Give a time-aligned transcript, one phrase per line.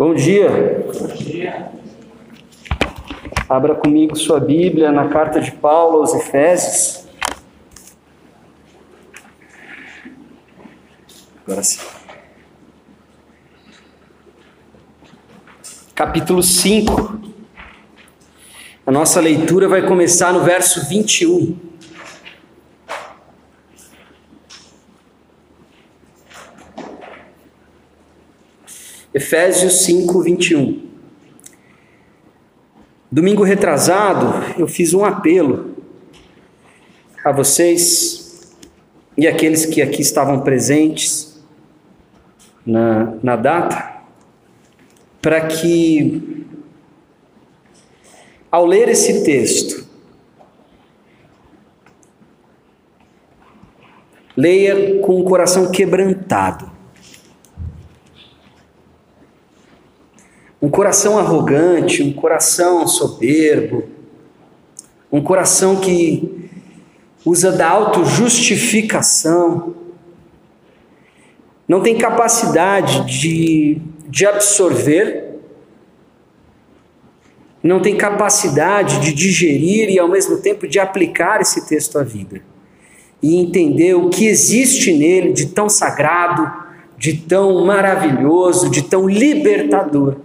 [0.00, 0.48] Bom dia.
[0.98, 1.72] Bom dia.
[3.46, 7.04] Abra comigo sua Bíblia na carta de Paulo aos Efésios.
[11.44, 11.86] Agora sim.
[15.94, 17.20] Capítulo 5.
[18.86, 21.69] A nossa leitura vai começar no verso 21.
[29.20, 30.82] Efésios 5, 21.
[33.12, 35.74] Domingo retrasado, eu fiz um apelo
[37.22, 38.56] a vocês
[39.18, 41.38] e aqueles que aqui estavam presentes
[42.64, 44.00] na, na data,
[45.20, 46.46] para que,
[48.50, 49.86] ao ler esse texto,
[54.34, 56.69] leia com o coração quebrantado
[60.60, 63.84] Um coração arrogante, um coração soberbo,
[65.10, 66.50] um coração que
[67.24, 69.74] usa da autojustificação,
[71.66, 75.30] não tem capacidade de, de absorver,
[77.62, 82.42] não tem capacidade de digerir e ao mesmo tempo de aplicar esse texto à vida
[83.22, 86.50] e entender o que existe nele de tão sagrado,
[86.96, 90.16] de tão maravilhoso, de tão libertador.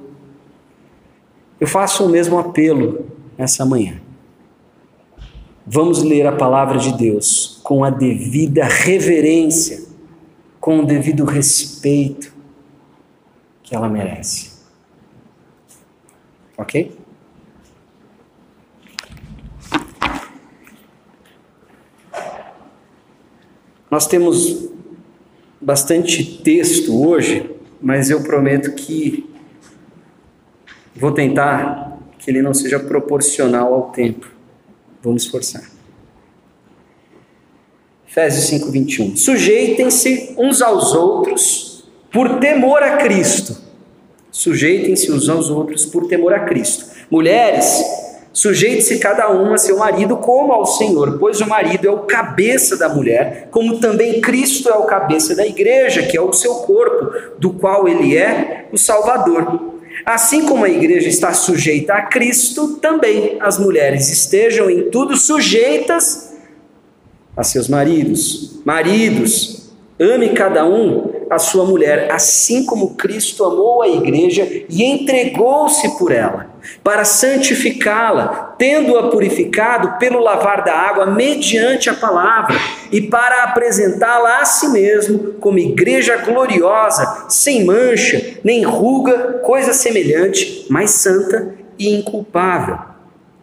[1.59, 3.05] Eu faço o mesmo apelo
[3.37, 4.01] nessa manhã.
[5.65, 9.83] Vamos ler a palavra de Deus com a devida reverência,
[10.59, 12.33] com o devido respeito
[13.63, 14.51] que ela merece.
[16.57, 16.95] Ok?
[23.89, 24.69] Nós temos
[25.59, 27.49] bastante texto hoje,
[27.81, 29.33] mas eu prometo que
[30.95, 34.27] Vou tentar que ele não seja proporcional ao tempo.
[35.03, 35.63] Vamos esforçar.
[38.07, 39.17] Efésios 5, 21.
[39.17, 43.57] Sujeitem-se uns aos outros por temor a Cristo.
[44.31, 46.85] Sujeitem-se uns aos outros por temor a Cristo.
[47.11, 47.83] Mulheres,
[48.31, 52.77] sujeite-se cada uma a seu marido como ao Senhor, pois o marido é o cabeça
[52.77, 57.37] da mulher, como também Cristo é o cabeça da igreja, que é o seu corpo,
[57.37, 59.74] do qual ele é o Salvador.
[60.05, 66.35] Assim como a igreja está sujeita a Cristo, também as mulheres estejam em tudo sujeitas
[67.35, 68.59] a seus maridos.
[68.63, 75.97] Maridos, ame cada um a sua mulher, assim como Cristo amou a igreja e entregou-se
[75.97, 76.51] por ela,
[76.83, 82.55] para santificá-la, tendo-a purificado pelo lavar da água mediante a palavra,
[82.91, 90.65] e para apresentá-la a si mesmo como igreja gloriosa, sem mancha, nem ruga, coisa semelhante,
[90.69, 92.77] mas santa e inculpável.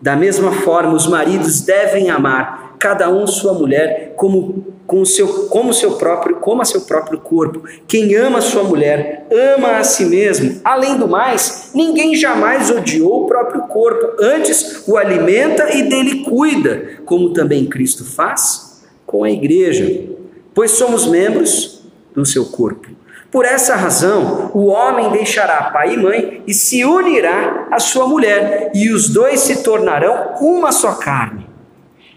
[0.00, 5.72] Da mesma forma, os maridos devem amar cada um sua mulher como com seu, como
[5.72, 7.62] seu próprio, como a seu próprio corpo.
[7.88, 9.26] Quem ama sua mulher,
[9.56, 10.60] ama a si mesmo.
[10.62, 16.98] Além do mais, ninguém jamais odiou o próprio corpo, antes o alimenta e dele cuida,
[17.06, 20.10] como também Cristo faz com a igreja,
[20.52, 21.82] pois somos membros
[22.14, 22.88] do seu corpo.
[23.30, 28.70] Por essa razão, o homem deixará pai e mãe e se unirá à sua mulher,
[28.74, 31.50] e os dois se tornarão uma só carne.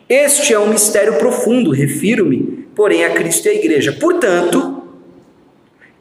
[0.08, 3.94] Este é um mistério profundo, refiro-me porém a Cristo e a igreja.
[3.94, 4.84] Portanto,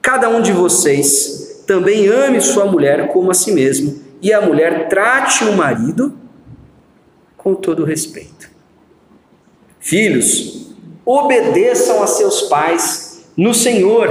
[0.02, 4.88] cada um de vocês também ame sua mulher como a si mesmo, e a mulher
[4.88, 6.14] trate o marido
[7.36, 8.50] com todo respeito.
[9.78, 10.74] Filhos,
[11.04, 14.08] obedeçam a seus pais no Senhor,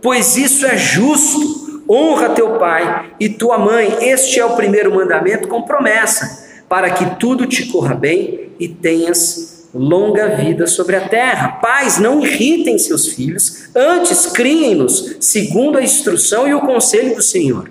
[0.00, 1.82] pois isso é justo.
[1.86, 3.98] Honra teu pai e tua mãe.
[4.00, 9.53] Este é o primeiro mandamento com promessa, para que tudo te corra bem e tenhas
[9.74, 11.48] longa vida sobre a terra.
[11.60, 17.70] Pais, não irritem seus filhos, antes criem-nos segundo a instrução e o conselho do Senhor.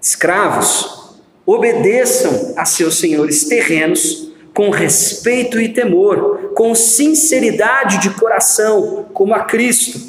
[0.00, 9.34] Escravos, obedeçam a seus senhores terrenos com respeito e temor, com sinceridade de coração, como
[9.34, 10.00] a Cristo.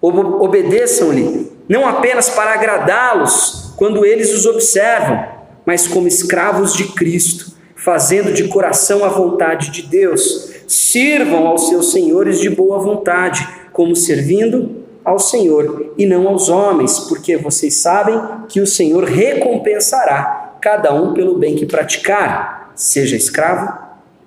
[0.00, 5.26] Obedeçam-lhe, não apenas para agradá-los quando eles os observam,
[5.64, 7.55] mas como escravos de Cristo
[7.86, 10.50] fazendo de coração a vontade de Deus.
[10.66, 16.98] Sirvam aos seus senhores de boa vontade, como servindo ao Senhor e não aos homens,
[16.98, 23.72] porque vocês sabem que o Senhor recompensará cada um pelo bem que praticar, seja escravo,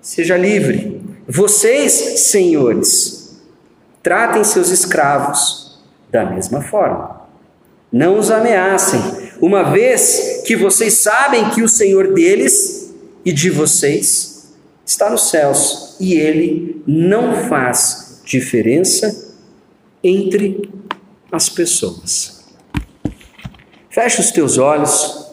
[0.02, 1.02] seja livre.
[1.28, 3.42] Vocês, senhores,
[4.02, 7.24] tratem seus escravos da mesma forma.
[7.92, 9.02] Não os ameacem,
[9.42, 12.79] uma vez que vocês sabem que o Senhor deles
[13.30, 19.36] e de vocês está nos céus e ele não faz diferença
[20.04, 20.68] entre
[21.32, 22.44] as pessoas.
[23.88, 25.32] Feche os teus olhos,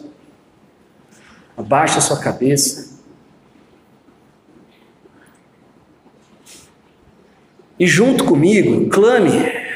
[1.56, 2.98] abaixa a sua cabeça.
[7.78, 9.30] E junto comigo, clame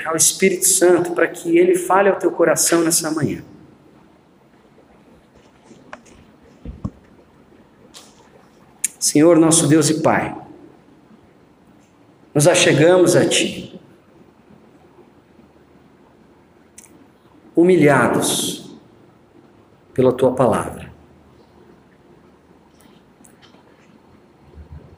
[0.05, 3.43] ao Espírito Santo para que ele fale ao teu coração nessa manhã.
[9.00, 10.37] Senhor, nosso Deus e Pai,
[12.35, 13.81] nos achegamos a Ti,
[17.56, 18.79] humilhados
[19.93, 20.93] pela Tua palavra,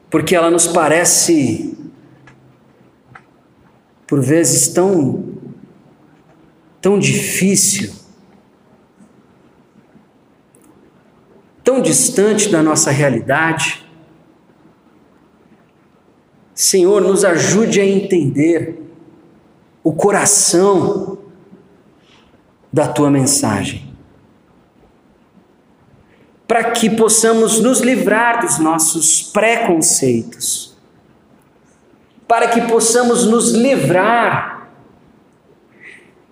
[0.09, 1.75] porque ela nos parece
[4.05, 5.33] por vezes tão
[6.81, 7.93] tão difícil,
[11.63, 13.82] tão distante da nossa realidade.
[16.53, 18.81] Senhor, nos ajude a entender
[19.83, 21.17] o coração
[22.71, 23.93] da tua mensagem,
[26.47, 30.73] para que possamos nos livrar dos nossos preconceitos
[32.33, 34.71] para que possamos nos livrar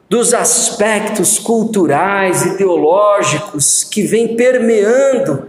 [0.09, 5.47] dos aspectos culturais teológicos que vêm permeando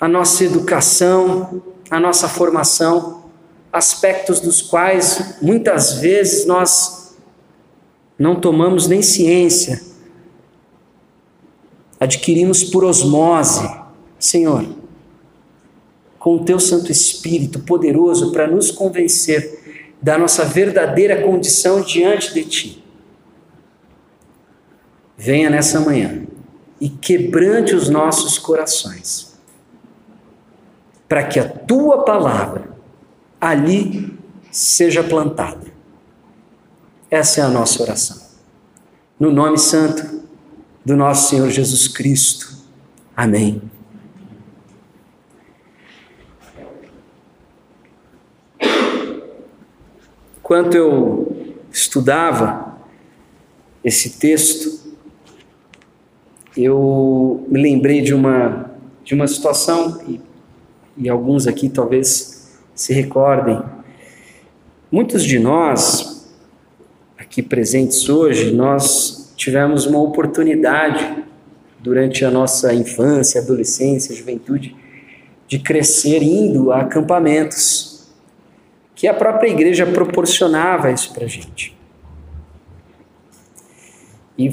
[0.00, 3.24] a nossa educação, a nossa formação,
[3.72, 7.16] aspectos dos quais muitas vezes nós
[8.18, 9.82] não tomamos nem ciência,
[11.98, 13.80] adquirimos por osmose.
[14.18, 14.66] Senhor,
[16.18, 19.58] com o teu Santo Espírito poderoso para nos convencer
[20.02, 22.84] da nossa verdadeira condição diante de ti.
[25.16, 26.22] Venha nessa manhã
[26.80, 29.29] e quebrante os nossos corações,
[31.10, 32.70] para que a tua palavra
[33.40, 34.16] ali
[34.52, 35.66] seja plantada.
[37.10, 38.16] Essa é a nossa oração.
[39.18, 40.22] No nome santo
[40.84, 42.56] do nosso Senhor Jesus Cristo.
[43.16, 43.60] Amém.
[50.38, 52.78] Enquanto eu estudava
[53.82, 54.94] esse texto,
[56.56, 58.70] eu me lembrei de uma,
[59.02, 60.29] de uma situação, e,
[61.00, 63.58] e alguns aqui talvez se recordem.
[64.92, 66.30] Muitos de nós,
[67.16, 71.24] aqui presentes hoje, nós tivemos uma oportunidade
[71.78, 74.76] durante a nossa infância, adolescência, juventude,
[75.48, 78.10] de crescer indo a acampamentos
[78.94, 81.74] que a própria igreja proporcionava isso para gente.
[84.36, 84.50] E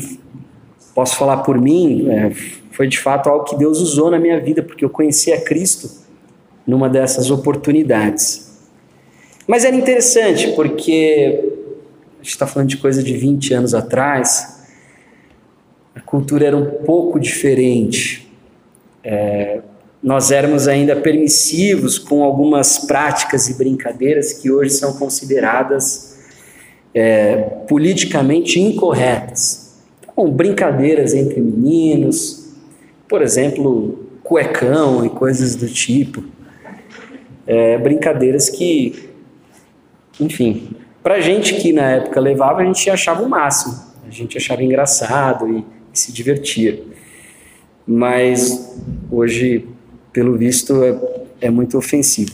[0.95, 2.31] posso falar por mim, é,
[2.71, 6.06] foi de fato algo que Deus usou na minha vida, porque eu conheci a Cristo
[6.67, 8.47] numa dessas oportunidades.
[9.47, 11.41] Mas era interessante, porque
[12.15, 14.67] a gente está falando de coisa de 20 anos atrás,
[15.95, 18.29] a cultura era um pouco diferente.
[19.01, 19.61] É,
[20.03, 26.17] nós éramos ainda permissivos com algumas práticas e brincadeiras que hoje são consideradas
[26.93, 29.77] é, politicamente incorretas.
[30.01, 32.53] Então, brincadeiras entre meninos,
[33.07, 36.23] por exemplo, cuecão e coisas do tipo.
[37.47, 39.09] É, brincadeiras que,
[40.19, 40.69] enfim,
[41.01, 43.73] para gente que na época levava, a gente achava o máximo,
[44.05, 46.83] a gente achava engraçado e, e se divertia.
[47.87, 48.77] Mas
[49.09, 49.65] hoje
[50.17, 50.99] pelo visto, é,
[51.41, 52.31] é muito ofensivo.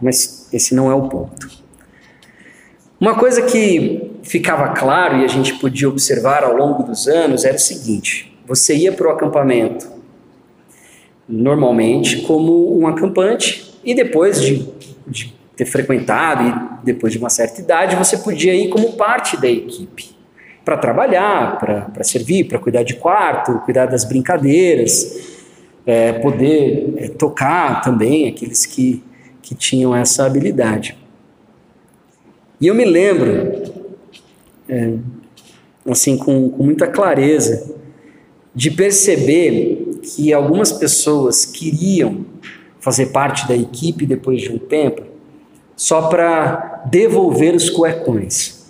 [0.00, 1.46] Mas esse não é o ponto.
[2.98, 7.56] Uma coisa que ficava claro e a gente podia observar ao longo dos anos era
[7.56, 9.86] o seguinte: você ia para o acampamento
[11.28, 14.68] normalmente como um acampante e depois de,
[15.06, 19.48] de, ter frequentado e depois de uma certa idade você podia ir como parte da
[19.48, 20.10] equipe
[20.64, 25.32] para trabalhar, para servir, para cuidar de quarto, cuidar das brincadeiras
[25.86, 29.02] é, poder é, tocar também aqueles que,
[29.40, 30.96] que tinham essa habilidade.
[32.60, 33.72] E eu me lembro,
[34.68, 34.94] é,
[35.88, 37.74] assim, com, com muita clareza,
[38.54, 42.24] de perceber que algumas pessoas queriam
[42.82, 45.02] fazer parte da equipe depois de um tempo
[45.74, 48.60] só para devolver os cuecões.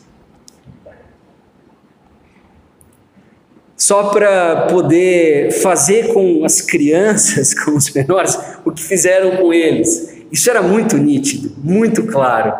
[3.82, 10.22] só para poder fazer com as crianças, com os menores, o que fizeram com eles.
[10.30, 12.54] Isso era muito nítido, muito claro.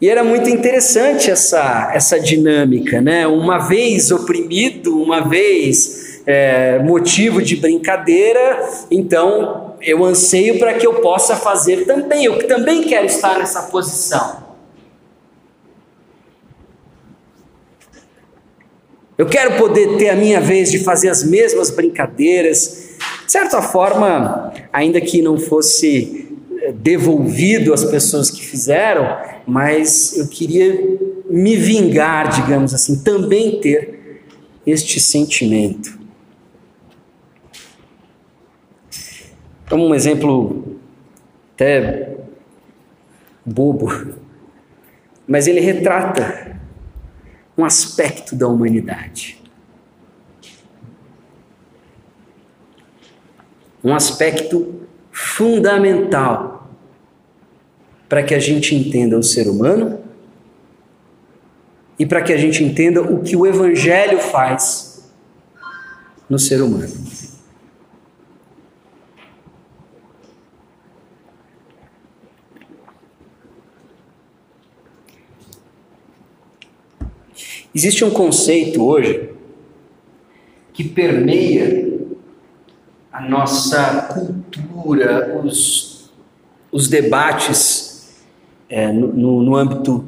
[0.00, 3.26] E era muito interessante essa, essa dinâmica, né?
[3.26, 10.94] Uma vez oprimido, uma vez é, motivo de brincadeira, então eu anseio para que eu
[11.00, 12.24] possa fazer também.
[12.24, 14.42] Eu também quero estar nessa posição.
[19.18, 22.96] Eu quero poder ter a minha vez de fazer as mesmas brincadeiras.
[23.26, 26.28] De certa forma, ainda que não fosse
[26.60, 30.98] é, devolvido às pessoas que fizeram, mas eu queria
[31.28, 34.22] me vingar, digamos assim, também ter
[34.66, 36.01] este sentimento.
[39.64, 40.78] Então, um exemplo
[41.54, 42.16] até
[43.44, 43.88] bobo,
[45.26, 46.60] mas ele retrata
[47.56, 49.40] um aspecto da humanidade.
[53.84, 56.70] Um aspecto fundamental
[58.08, 60.00] para que a gente entenda o ser humano
[61.98, 65.10] e para que a gente entenda o que o Evangelho faz
[66.28, 66.92] no ser humano.
[77.74, 79.30] Existe um conceito hoje
[80.74, 81.90] que permeia
[83.10, 86.10] a nossa cultura, os,
[86.70, 88.22] os debates
[88.68, 90.04] é, no, no, âmbito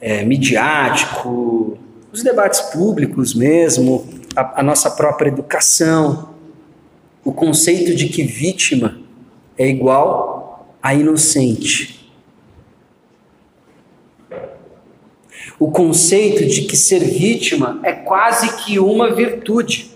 [0.00, 1.78] é, midiático,
[2.12, 6.30] os debates públicos mesmo, a, a nossa própria educação,
[7.24, 8.98] o conceito de que vítima
[9.58, 11.99] é igual a inocente.
[15.60, 19.90] O conceito de que ser vítima é quase que uma virtude.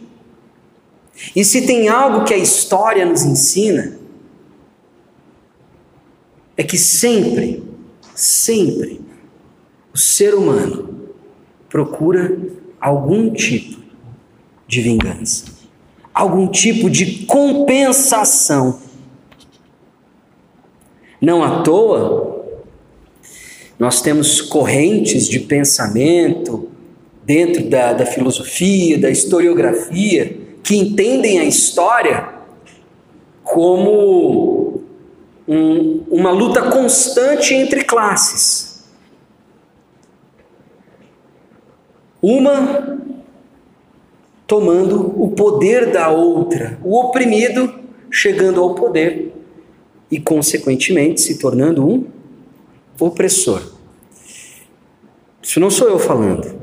[1.34, 3.98] E se tem algo que a história nos ensina,
[6.54, 7.62] é que sempre,
[8.14, 9.00] sempre,
[9.94, 11.08] o ser humano
[11.70, 12.38] procura
[12.78, 13.82] algum tipo
[14.68, 15.46] de vingança,
[16.12, 18.82] algum tipo de compensação.
[21.22, 22.33] Não à toa,
[23.84, 26.70] nós temos correntes de pensamento
[27.22, 32.30] dentro da, da filosofia, da historiografia, que entendem a história
[33.42, 34.80] como
[35.46, 38.86] um, uma luta constante entre classes.
[42.22, 43.02] Uma
[44.46, 49.34] tomando o poder da outra, o oprimido chegando ao poder
[50.10, 52.06] e, consequentemente, se tornando um
[52.98, 53.73] opressor.
[55.44, 56.58] Isso não sou eu falando,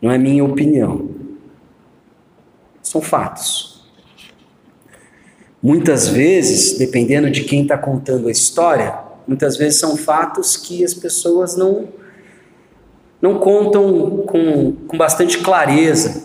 [0.00, 1.10] não é minha opinião,
[2.82, 3.86] são fatos.
[5.62, 8.98] Muitas vezes, dependendo de quem está contando a história,
[9.28, 11.88] muitas vezes são fatos que as pessoas não,
[13.20, 16.22] não contam com, com bastante clareza.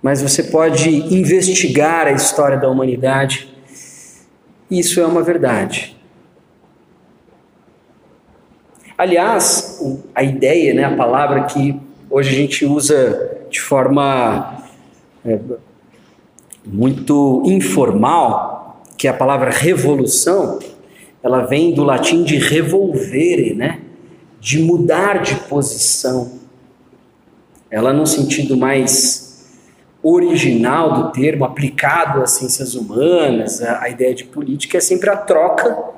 [0.00, 3.54] Mas você pode investigar a história da humanidade,
[4.70, 5.93] isso é uma verdade.
[8.96, 9.80] Aliás,
[10.14, 14.62] a ideia, né, a palavra que hoje a gente usa de forma
[15.24, 15.38] é,
[16.64, 20.60] muito informal, que é a palavra revolução,
[21.22, 23.80] ela vem do latim de revolvere, né?
[24.40, 26.32] De mudar de posição.
[27.70, 29.24] Ela no sentido mais
[30.02, 35.93] original do termo, aplicado às ciências humanas, a ideia de política é sempre a troca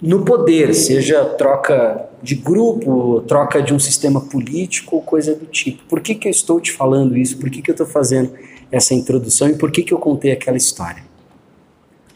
[0.00, 5.84] no poder, seja troca de grupo, troca de um sistema político ou coisa do tipo.
[5.84, 7.38] Por que, que eu estou te falando isso?
[7.38, 8.32] Por que, que eu estou fazendo
[8.70, 11.02] essa introdução e por que, que eu contei aquela história.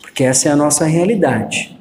[0.01, 1.77] Porque essa é a nossa realidade.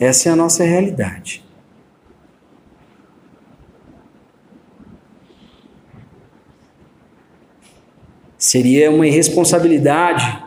[0.00, 1.44] Essa é a nossa realidade.
[8.36, 10.43] Seria uma irresponsabilidade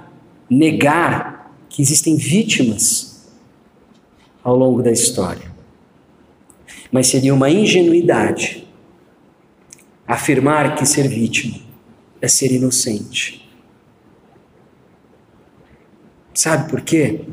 [0.50, 3.28] negar que existem vítimas
[4.44, 5.52] ao longo da história.
[6.92, 8.68] Mas seria uma ingenuidade
[10.08, 11.60] afirmar que ser vítima
[12.22, 13.48] é ser inocente.
[16.34, 17.26] Sabe por quê?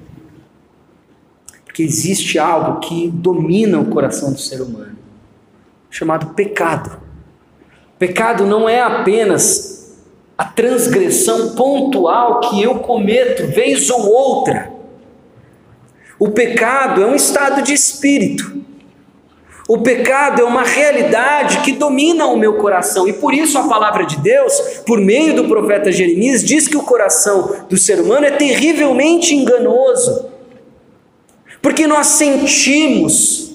[1.65, 4.97] Porque existe algo que domina o coração do ser humano,
[5.91, 7.01] chamado pecado.
[7.99, 9.74] Pecado não é apenas
[10.37, 14.73] a transgressão pontual que eu cometo vez ou outra.
[16.19, 18.65] O pecado é um estado de espírito.
[19.67, 24.05] O pecado é uma realidade que domina o meu coração, e por isso a palavra
[24.05, 28.31] de Deus, por meio do profeta Jeremias, diz que o coração do ser humano é
[28.33, 30.29] terrivelmente enganoso,
[31.63, 33.55] porque nós sentimos,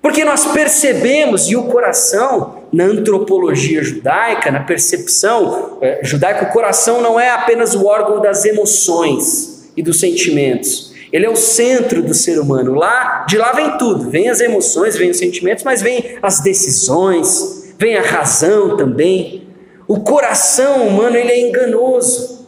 [0.00, 7.00] porque nós percebemos, e o coração, na antropologia judaica, na percepção é, judaica, o coração
[7.00, 10.94] não é apenas o órgão das emoções e dos sentimentos.
[11.12, 12.74] Ele é o centro do ser humano.
[12.74, 17.74] Lá, de lá vem tudo, vem as emoções, vem os sentimentos, mas vem as decisões,
[17.78, 19.46] vem a razão também.
[19.86, 22.46] O coração humano ele é enganoso.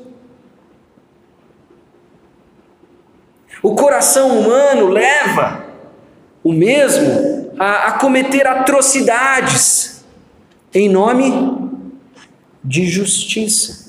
[3.62, 5.64] O coração humano leva
[6.42, 9.97] o mesmo a, a cometer atrocidades
[10.74, 11.32] em nome
[12.62, 13.88] de justiça.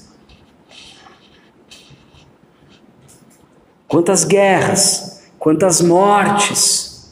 [3.87, 7.11] Quantas guerras, quantas mortes,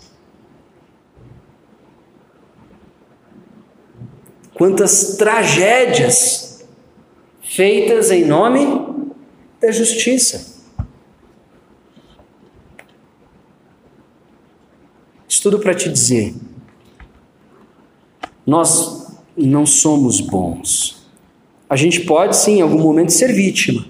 [4.54, 6.66] quantas tragédias
[7.42, 9.14] feitas em nome
[9.60, 10.56] da justiça.
[15.28, 16.36] Estudo para te dizer,
[18.46, 19.07] nós
[19.46, 21.08] não somos bons.
[21.70, 23.86] A gente pode sim, em algum momento, ser vítima.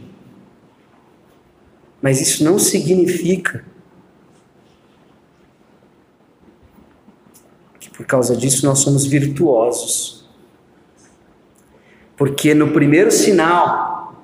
[2.01, 3.63] Mas isso não significa
[7.79, 10.27] que por causa disso nós somos virtuosos.
[12.17, 14.15] Porque no primeiro sinal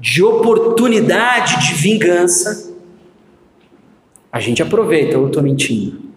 [0.00, 2.72] de oportunidade de vingança,
[4.32, 6.07] a gente aproveita, eu estou mentindo.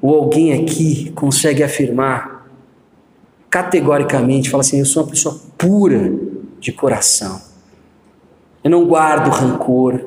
[0.00, 2.46] Ou alguém aqui consegue afirmar
[3.50, 6.12] categoricamente, fala assim: eu sou uma pessoa pura
[6.58, 7.40] de coração.
[8.62, 10.00] Eu não guardo rancor.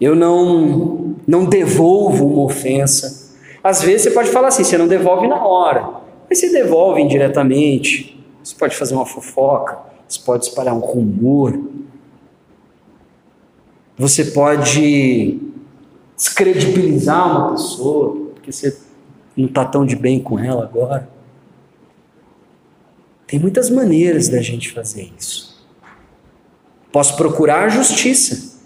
[0.00, 3.30] Eu não não devolvo uma ofensa.
[3.62, 8.18] Às vezes você pode falar assim, você não devolve na hora, mas você devolve indiretamente.
[8.42, 11.60] Você pode fazer uma fofoca, você pode espalhar um rumor.
[13.98, 15.38] Você pode
[16.20, 18.78] descredibilizar uma pessoa, porque você
[19.34, 21.08] não está tão de bem com ela agora.
[23.26, 25.66] Tem muitas maneiras da gente fazer isso.
[26.92, 28.60] Posso procurar justiça.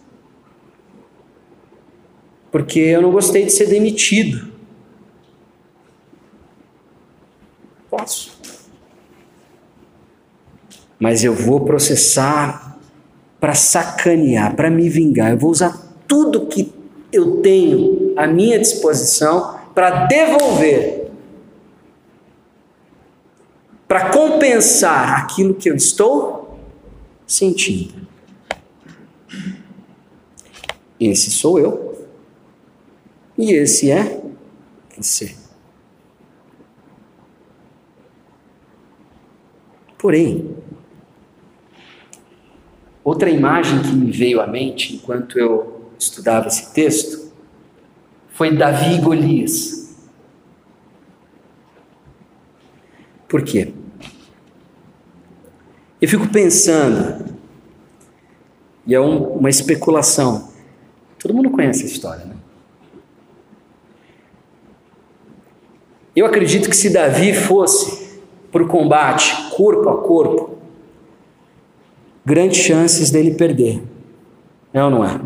[2.50, 4.52] Porque eu não gostei de ser demitido.
[7.88, 8.36] Posso.
[10.98, 12.80] Mas eu vou processar
[13.38, 15.30] para sacanear, para me vingar.
[15.30, 16.73] Eu vou usar tudo que
[17.14, 21.04] eu tenho à minha disposição para devolver
[23.94, 26.58] para compensar aquilo que eu estou
[27.26, 28.08] sentindo.
[30.98, 32.08] Esse sou eu.
[33.38, 34.20] E esse é
[34.96, 35.36] você.
[39.98, 40.56] Porém,
[43.02, 45.73] outra imagem que me veio à mente enquanto eu
[46.04, 47.32] estudava esse texto
[48.34, 49.94] foi Davi e Golias.
[53.28, 53.72] Por quê?
[56.00, 57.34] Eu fico pensando,
[58.86, 60.52] e é um, uma especulação.
[61.18, 62.34] Todo mundo conhece a história, né?
[66.14, 68.20] Eu acredito que se Davi fosse
[68.52, 70.58] para o combate corpo a corpo,
[72.24, 73.82] grandes chances dele perder.
[74.72, 75.20] É ou não é?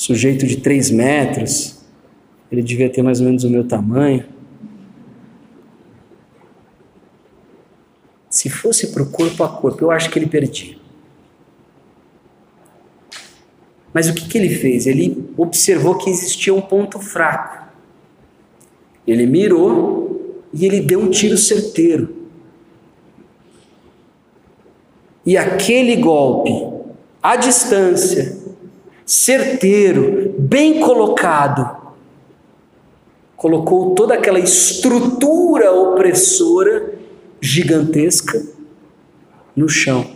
[0.00, 1.78] Sujeito de 3 metros,
[2.50, 4.24] ele devia ter mais ou menos o meu tamanho.
[8.30, 10.74] Se fosse para o corpo a corpo, eu acho que ele perdia.
[13.92, 14.86] Mas o que, que ele fez?
[14.86, 17.70] Ele observou que existia um ponto fraco.
[19.06, 22.16] Ele mirou e ele deu um tiro certeiro.
[25.26, 26.52] E aquele golpe,
[27.22, 28.39] à distância,
[29.10, 31.76] certeiro, bem colocado,
[33.36, 36.94] colocou toda aquela estrutura opressora
[37.40, 38.40] gigantesca
[39.56, 40.06] no chão.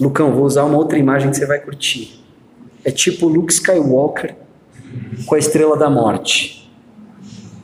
[0.00, 2.24] Lucão, vou usar uma outra imagem que você vai curtir.
[2.82, 4.34] É tipo Luke Skywalker
[5.26, 6.72] com a Estrela da Morte,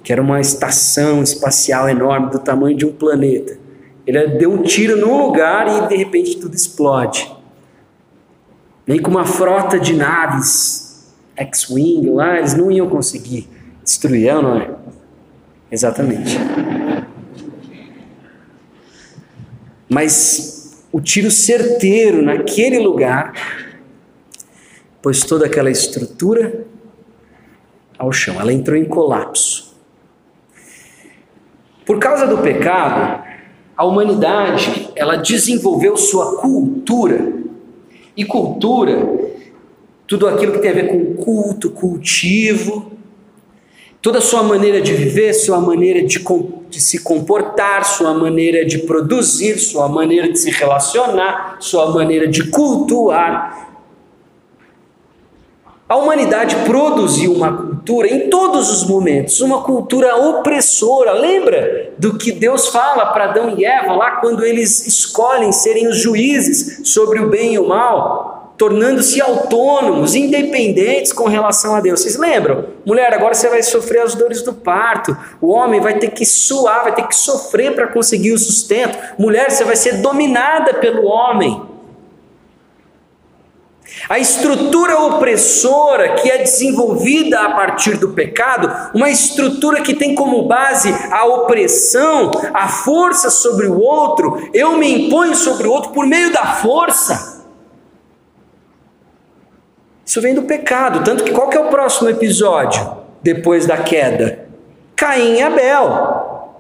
[0.04, 3.58] que era uma estação espacial enorme do tamanho de um planeta.
[4.06, 7.40] Ele deu um tiro num lugar e de repente tudo explode.
[8.86, 13.48] Nem com uma frota de naves X-Wing lá, eles não iam conseguir
[13.82, 14.70] destruir, não é?
[15.70, 16.36] Exatamente.
[19.88, 23.32] Mas o tiro certeiro naquele lugar
[25.00, 26.66] pôs toda aquela estrutura
[27.98, 28.40] ao chão.
[28.40, 29.74] Ela entrou em colapso.
[31.84, 33.24] Por causa do pecado,
[33.76, 37.32] a humanidade ela desenvolveu sua cultura.
[38.16, 39.08] E cultura,
[40.06, 42.92] tudo aquilo que tem a ver com culto, cultivo,
[44.02, 46.22] toda a sua maneira de viver, sua maneira de,
[46.68, 52.50] de, se comportar, sua maneira de produzir, sua maneira de se relacionar, sua maneira de
[52.50, 53.70] cultuar.
[55.88, 57.71] A humanidade produziu uma cultura
[58.06, 61.12] em todos os momentos, uma cultura opressora.
[61.12, 65.98] Lembra do que Deus fala para Adão e Eva lá quando eles escolhem serem os
[65.98, 68.32] juízes sobre o bem e o mal?
[68.62, 72.00] tornando-se autônomos, independentes com relação a Deus.
[72.00, 72.66] Vocês lembram?
[72.86, 75.16] Mulher, agora você vai sofrer as dores do parto.
[75.40, 78.96] O homem vai ter que suar, vai ter que sofrer para conseguir o sustento.
[79.18, 81.71] Mulher, você vai ser dominada pelo homem.
[84.08, 90.46] A estrutura opressora que é desenvolvida a partir do pecado, uma estrutura que tem como
[90.46, 96.06] base a opressão, a força sobre o outro, eu me imponho sobre o outro por
[96.06, 97.42] meio da força.
[100.04, 101.04] Isso vem do pecado.
[101.04, 104.46] Tanto que qual que é o próximo episódio depois da queda?
[104.96, 106.50] Caim e Abel.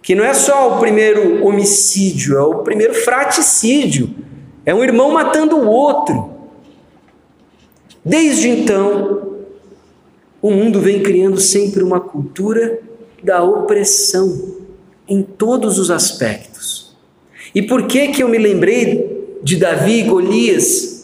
[0.00, 4.14] Que não é só o primeiro homicídio, é o primeiro fraticídio.
[4.64, 6.35] É um irmão matando o outro.
[8.06, 9.36] Desde então,
[10.40, 12.80] o mundo vem criando sempre uma cultura
[13.22, 14.56] da opressão
[15.08, 16.96] em todos os aspectos.
[17.54, 20.96] E por que que eu me lembrei de Davi e Golias?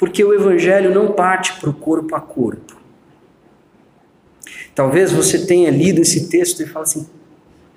[0.00, 2.74] porque o Evangelho não parte para o corpo a corpo.
[4.74, 7.06] Talvez você tenha lido esse texto e fale assim: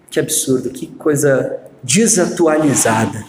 [0.09, 3.25] que absurdo, que coisa desatualizada.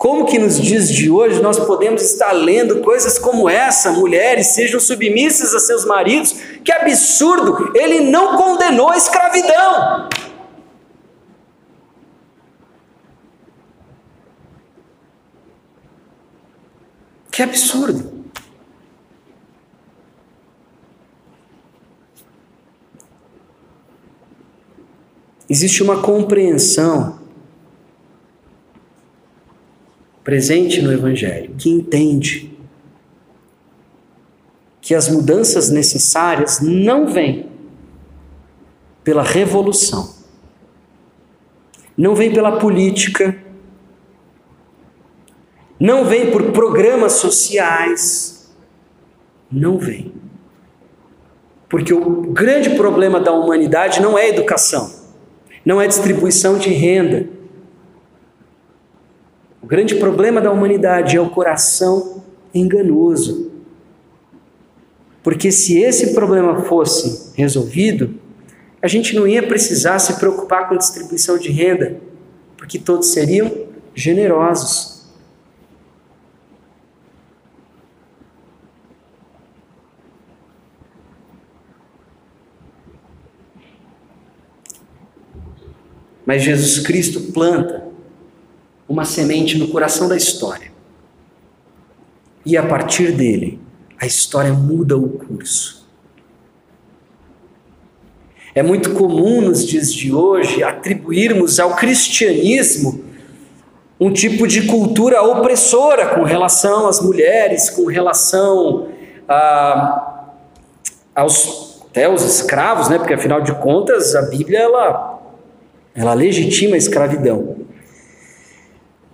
[0.00, 3.92] Como que nos dias de hoje nós podemos estar lendo coisas como essa?
[3.92, 6.32] Mulheres sejam submissas a seus maridos.
[6.64, 7.70] Que absurdo!
[7.74, 10.08] Ele não condenou a escravidão.
[17.30, 18.24] Que absurdo!
[25.46, 27.19] Existe uma compreensão
[30.22, 32.50] presente no Evangelho que entende
[34.80, 37.48] que as mudanças necessárias não vêm
[39.04, 40.14] pela revolução,
[41.96, 43.36] não vêm pela política,
[45.78, 48.50] não vem por programas sociais,
[49.50, 50.12] não vem.
[51.68, 54.92] Porque o grande problema da humanidade não é educação,
[55.64, 57.28] não é distribuição de renda.
[59.70, 63.52] Grande problema da humanidade é o coração enganoso.
[65.22, 68.18] Porque se esse problema fosse resolvido,
[68.82, 72.00] a gente não ia precisar se preocupar com distribuição de renda,
[72.56, 75.08] porque todos seriam generosos.
[86.26, 87.89] Mas Jesus Cristo planta
[88.90, 90.72] uma semente no coração da história.
[92.44, 93.60] E a partir dele,
[93.96, 95.88] a história muda o curso.
[98.52, 103.04] É muito comum nos dias de hoje atribuirmos ao cristianismo
[104.00, 108.88] um tipo de cultura opressora com relação às mulheres, com relação
[109.28, 110.32] a,
[111.14, 112.98] aos até os escravos, né?
[112.98, 115.20] Porque afinal de contas a Bíblia ela
[115.94, 117.59] ela legitima a escravidão.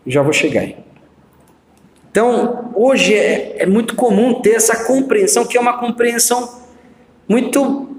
[0.07, 0.77] Já vou chegar aí.
[2.11, 6.63] Então, hoje é, é muito comum ter essa compreensão, que é uma compreensão
[7.29, 7.91] muito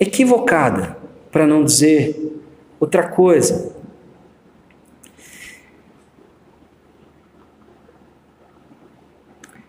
[0.00, 0.96] equivocada,
[1.30, 2.42] para não dizer
[2.80, 3.72] outra coisa.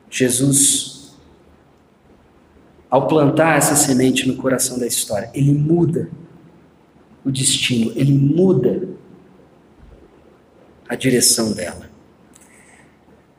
[0.09, 1.15] Jesus,
[2.89, 6.09] ao plantar essa semente no coração da história, ele muda
[7.23, 8.87] o destino, ele muda
[10.93, 11.89] a direção dela.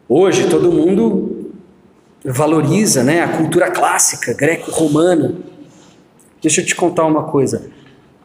[0.08, 1.52] Hoje todo mundo
[2.24, 5.36] valoriza né, a cultura clássica greco-romana.
[6.42, 7.70] Deixa eu te contar uma coisa.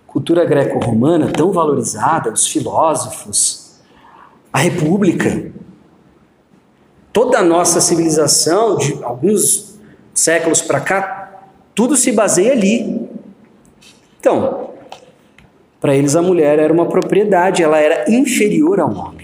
[0.08, 3.80] Cultura greco-romana tão valorizada, os filósofos,
[4.52, 5.52] a república,
[7.14, 9.78] toda a nossa civilização de alguns
[10.12, 11.44] séculos para cá,
[11.76, 13.08] tudo se baseia ali.
[14.20, 14.72] Então,
[15.80, 19.19] para eles, a mulher era uma propriedade, ela era inferior ao homem.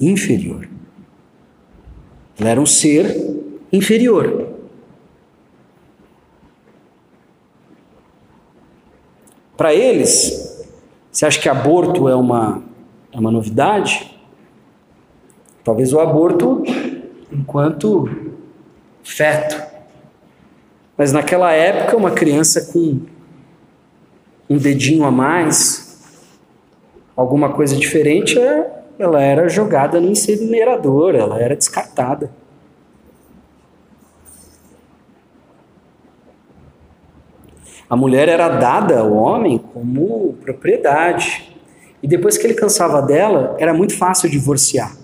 [0.00, 0.68] Inferior.
[2.38, 3.16] Ela era um ser
[3.72, 4.48] inferior.
[9.56, 10.66] Para eles,
[11.10, 12.62] você acha que aborto é uma,
[13.10, 14.14] é uma novidade?
[15.64, 16.62] Talvez o aborto
[17.32, 18.08] enquanto
[19.02, 19.60] feto.
[20.96, 23.00] Mas naquela época, uma criança com
[24.48, 26.00] um dedinho a mais,
[27.16, 32.30] alguma coisa diferente, é, ela era jogada no incinerador, ela era descartada.
[37.88, 41.56] A mulher era dada ao homem como propriedade.
[42.02, 44.96] E depois que ele cansava dela, era muito fácil divorciar.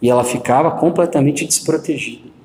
[0.00, 2.37] E ela ficava completamente desprotegida.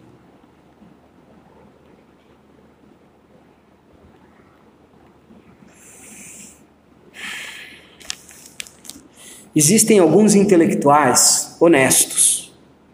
[9.56, 12.52] Existem alguns intelectuais honestos,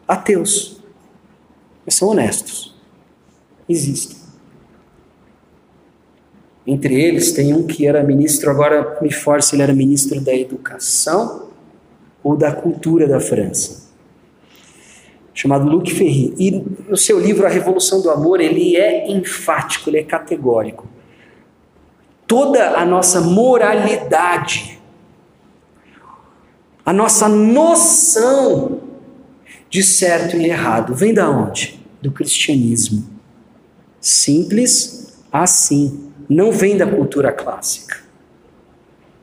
[0.08, 0.82] ateus,
[1.86, 2.76] mas são honestos.
[3.68, 4.18] Existem.
[6.68, 11.50] Entre eles tem um que era ministro, agora me força, ele era ministro da Educação
[12.22, 13.90] ou da Cultura da França,
[15.34, 16.34] chamado Luc Ferry.
[16.38, 16.52] E
[16.88, 20.86] no seu livro A Revolução do Amor, ele é enfático, ele é categórico.
[22.28, 24.79] Toda a nossa moralidade
[26.90, 28.82] a nossa noção
[29.70, 31.80] de certo e errado vem da onde?
[32.02, 33.08] Do cristianismo.
[34.02, 36.10] Simples assim.
[36.28, 38.00] Não vem da cultura clássica.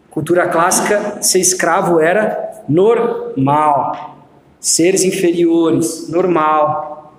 [0.09, 4.25] Cultura clássica, ser escravo era normal.
[4.61, 7.17] Seres inferiores, normal.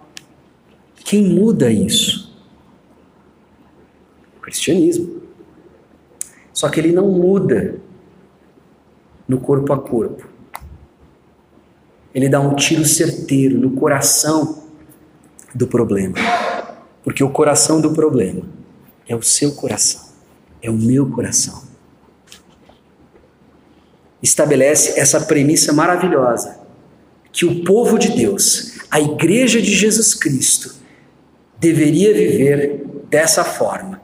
[0.95, 2.33] Quem muda isso?
[4.37, 5.23] O cristianismo.
[6.53, 7.81] Só que ele não muda
[9.27, 10.36] no corpo a corpo.
[12.13, 14.63] Ele dá um tiro certeiro no coração
[15.53, 16.15] do problema.
[17.03, 18.43] Porque o coração do problema
[19.07, 20.01] é o seu coração,
[20.61, 21.63] é o meu coração.
[24.21, 26.59] Estabelece essa premissa maravilhosa
[27.31, 30.75] que o povo de Deus, a igreja de Jesus Cristo,
[31.59, 34.01] deveria viver dessa forma,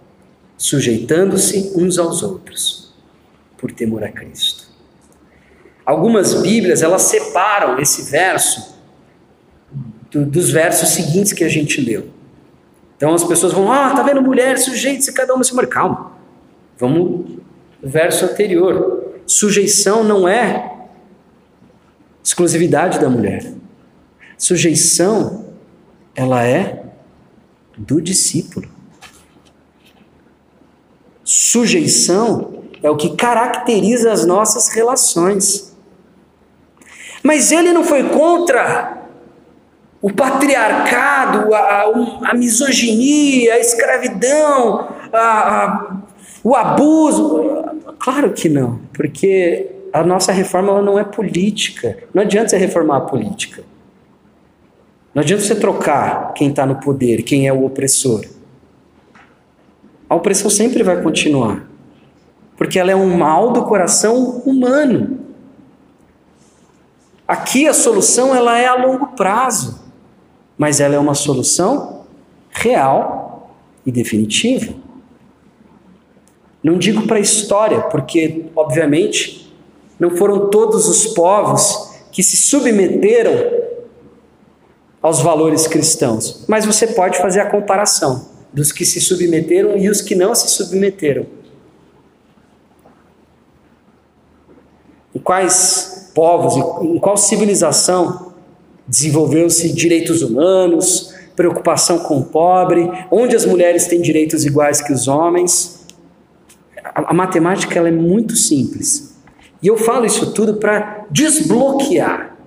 [0.58, 2.94] sujeitando-se uns aos outros,
[3.58, 4.63] por temor a Cristo.
[5.86, 8.76] Algumas Bíblias elas separam esse verso
[10.10, 12.08] do, dos versos seguintes que a gente leu.
[12.96, 15.74] Então as pessoas vão, ah, tá vendo mulher, sujeito, se cada uma se marca.
[15.74, 16.14] Calma,
[16.78, 17.38] vamos
[17.82, 19.22] no verso anterior.
[19.26, 20.88] Sujeição não é
[22.24, 23.54] exclusividade da mulher.
[24.38, 25.46] Sujeição,
[26.16, 26.86] ela é
[27.78, 28.70] do discípulo.
[31.24, 35.73] Sujeição é o que caracteriza as nossas relações.
[37.24, 39.04] Mas ele não foi contra
[40.02, 41.86] o patriarcado, a,
[42.26, 45.98] a misoginia, a escravidão, a, a,
[46.44, 47.64] o abuso.
[47.98, 51.98] Claro que não, porque a nossa reforma não é política.
[52.14, 53.64] Não adianta você reformar a política.
[55.16, 58.26] Não adianta você trocar quem está no poder, quem é o opressor.
[60.10, 61.66] A opressão sempre vai continuar,
[62.58, 65.20] porque ela é um mal do coração humano.
[67.34, 69.84] Aqui a solução ela é a longo prazo,
[70.56, 72.06] mas ela é uma solução
[72.52, 74.72] real e definitiva.
[76.64, 79.52] Não digo para a história, porque obviamente
[80.00, 83.34] não foram todos os povos que se submeteram
[85.02, 90.02] aos valores cristãos, mas você pode fazer a comparação dos que se submeteram e os
[90.02, 91.26] que não se submeteram.
[95.16, 98.34] E quais povos, em qual civilização
[98.88, 105.08] desenvolveu-se direitos humanos, preocupação com o pobre, onde as mulheres têm direitos iguais que os
[105.08, 105.86] homens.
[106.84, 109.18] A, a matemática ela é muito simples.
[109.62, 112.38] E eu falo isso tudo para desbloquear,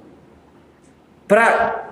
[1.27, 1.86] para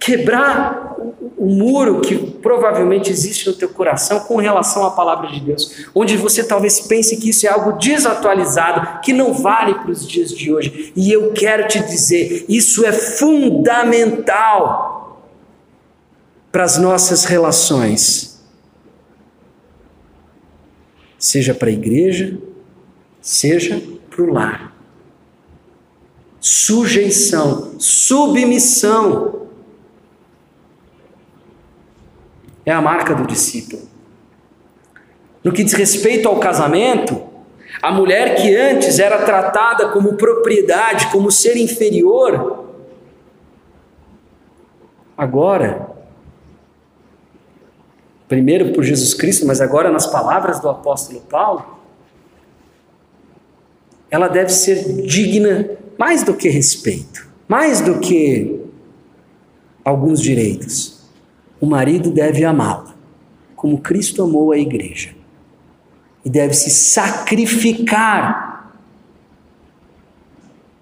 [0.00, 0.96] quebrar
[1.36, 6.16] o, muro que provavelmente existe no teu coração com relação à palavra de Deus, onde
[6.16, 10.50] você talvez pense que isso é algo desatualizado, que não vale para os dias de
[10.52, 10.90] hoje.
[10.96, 14.10] E eu quero te dizer, isso é fundamental
[16.50, 18.40] para as nossas relações.
[21.18, 22.38] Seja para a igreja,
[23.20, 24.74] seja para o lar.
[26.40, 29.39] Sujeição, submissão
[32.64, 33.82] é a marca do discípulo.
[35.42, 37.22] No que diz respeito ao casamento,
[37.82, 42.66] a mulher que antes era tratada como propriedade, como ser inferior,
[45.16, 45.88] agora,
[48.28, 51.78] primeiro por Jesus Cristo, mas agora nas palavras do apóstolo Paulo,
[54.10, 58.60] ela deve ser digna mais do que respeito, mais do que
[59.84, 60.99] alguns direitos.
[61.60, 62.94] O marido deve amá-la,
[63.54, 65.14] como Cristo amou a igreja,
[66.24, 68.74] e deve se sacrificar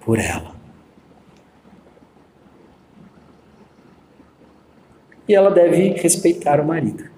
[0.01, 0.57] por ela.
[5.29, 7.11] E ela deve respeitar o marido.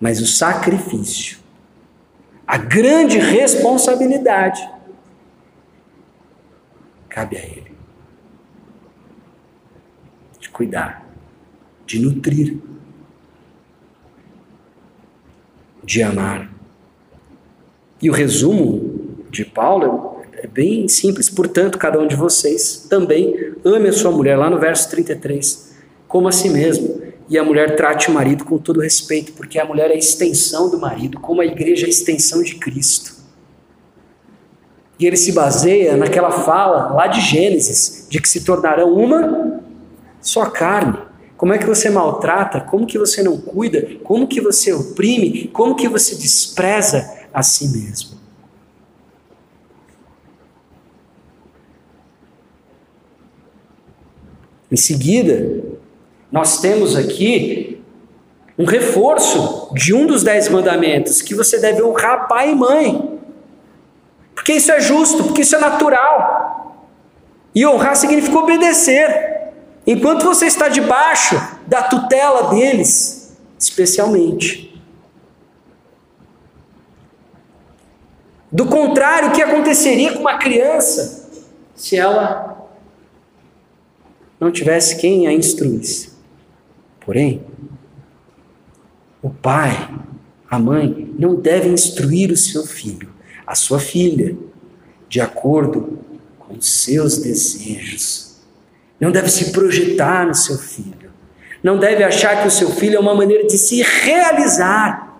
[0.00, 1.38] Mas o sacrifício,
[2.46, 4.68] a grande responsabilidade,
[7.08, 7.71] cabe a ele.
[10.52, 11.06] Cuidar,
[11.86, 12.58] de nutrir,
[15.82, 16.50] de amar.
[18.00, 21.30] E o resumo de Paulo é bem simples.
[21.30, 26.28] Portanto, cada um de vocês também ame a sua mulher, lá no verso 33, como
[26.28, 27.00] a si mesmo.
[27.28, 30.70] E a mulher trate o marido com todo respeito, porque a mulher é a extensão
[30.70, 33.22] do marido, como a igreja é a extensão de Cristo.
[34.98, 39.51] E ele se baseia naquela fala lá de Gênesis, de que se tornarão uma
[40.22, 40.98] só carne.
[41.36, 42.60] Como é que você maltrata?
[42.60, 43.96] Como que você não cuida?
[44.04, 45.48] Como que você oprime?
[45.48, 48.22] Como que você despreza a si mesmo?
[54.70, 55.62] Em seguida,
[56.30, 57.82] nós temos aqui
[58.56, 63.18] um reforço de um dos dez mandamentos, que você deve honrar pai e mãe.
[64.34, 66.78] Porque isso é justo, porque isso é natural.
[67.54, 69.31] E honrar significa obedecer.
[69.86, 74.80] Enquanto você está debaixo da tutela deles, especialmente.
[78.50, 81.30] Do contrário, o que aconteceria com uma criança
[81.74, 82.68] se ela
[84.38, 86.12] não tivesse quem a instruísse?
[87.00, 87.44] Porém,
[89.20, 89.88] o pai,
[90.48, 93.12] a mãe, não devem instruir o seu filho
[93.46, 94.36] a sua filha,
[95.08, 95.98] de acordo
[96.38, 98.31] com seus desejos.
[99.02, 101.10] Não deve se projetar no seu filho.
[101.60, 105.18] Não deve achar que o seu filho é uma maneira de se realizar.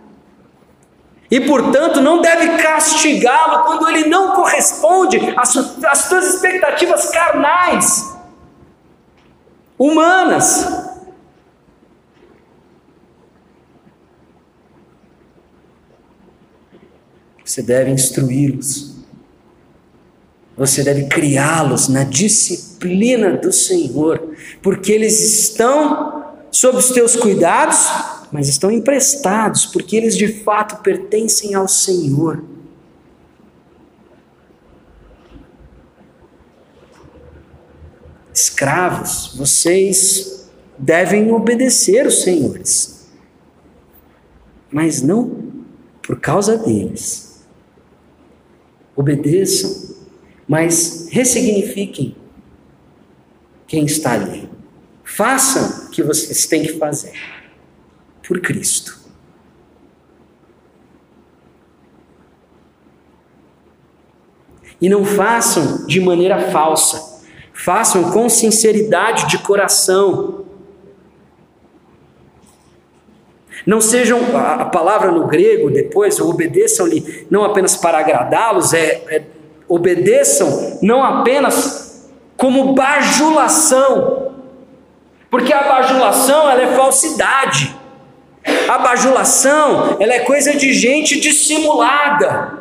[1.28, 8.16] E, portanto, não deve castigá-lo quando ele não corresponde às suas expectativas carnais,
[9.76, 10.64] humanas.
[17.44, 18.91] Você deve instruí-los.
[20.56, 27.86] Você deve criá-los na disciplina do Senhor, porque eles estão sob os teus cuidados,
[28.30, 32.44] mas estão emprestados, porque eles de fato pertencem ao Senhor.
[38.34, 43.08] Escravos, vocês devem obedecer os senhores,
[44.70, 45.52] mas não
[46.02, 47.32] por causa deles
[48.96, 49.91] obedeçam,
[50.52, 52.14] mas ressignifiquem
[53.66, 54.46] quem está ali.
[55.02, 57.18] Façam o que vocês têm que fazer
[58.22, 59.00] por Cristo.
[64.78, 67.22] E não façam de maneira falsa,
[67.54, 70.42] façam com sinceridade de coração,
[73.64, 79.22] Não sejam, a palavra no grego depois, obedeçam-lhe não apenas para agradá-los, é, é,
[79.72, 84.32] obedeçam não apenas como bajulação,
[85.30, 87.74] porque a bajulação ela é falsidade,
[88.68, 92.60] a bajulação ela é coisa de gente dissimulada,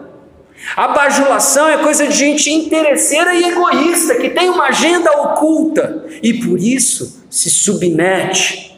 [0.77, 6.33] a bajulação é coisa de gente interesseira e egoísta, que tem uma agenda oculta e
[6.35, 8.71] por isso se submete.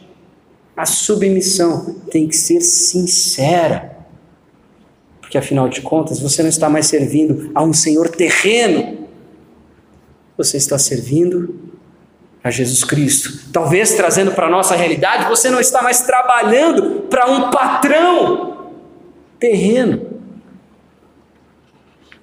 [0.76, 3.93] A submissão tem que ser sincera.
[5.34, 9.08] Porque afinal de contas, você não está mais servindo a um senhor terreno.
[10.36, 11.72] Você está servindo
[12.44, 13.50] a Jesus Cristo.
[13.52, 18.70] Talvez trazendo para a nossa realidade, você não está mais trabalhando para um patrão
[19.40, 20.06] terreno.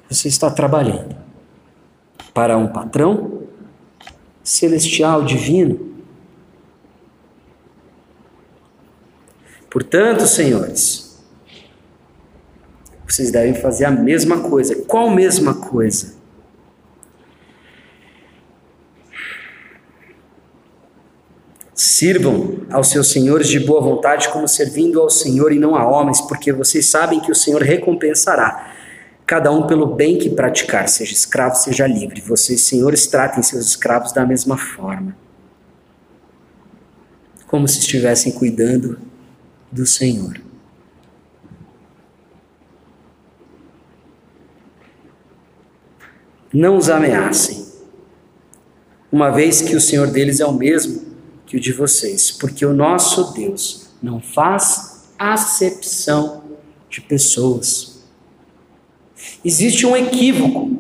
[0.10, 1.14] Você está trabalhando
[2.34, 3.42] para um patrão
[4.42, 5.92] celestial, divino
[9.70, 11.11] Portanto, senhores,
[13.12, 14.76] vocês devem fazer a mesma coisa.
[14.88, 16.14] Qual mesma coisa?
[21.74, 26.22] Sirvam aos seus senhores de boa vontade, como servindo ao Senhor e não a homens,
[26.22, 28.74] porque vocês sabem que o Senhor recompensará
[29.26, 32.22] cada um pelo bem que praticar, seja escravo, seja livre.
[32.22, 35.16] Vocês, senhores, tratem seus escravos da mesma forma.
[37.48, 38.98] como se estivessem cuidando
[39.70, 40.40] do Senhor.
[46.54, 47.66] Não os ameacem,
[49.12, 51.12] uma vez que o Senhor deles é o mesmo
[51.46, 56.44] que o de vocês, porque o nosso Deus não faz acepção
[56.90, 58.02] de pessoas.
[59.44, 60.72] Existe um equívoco.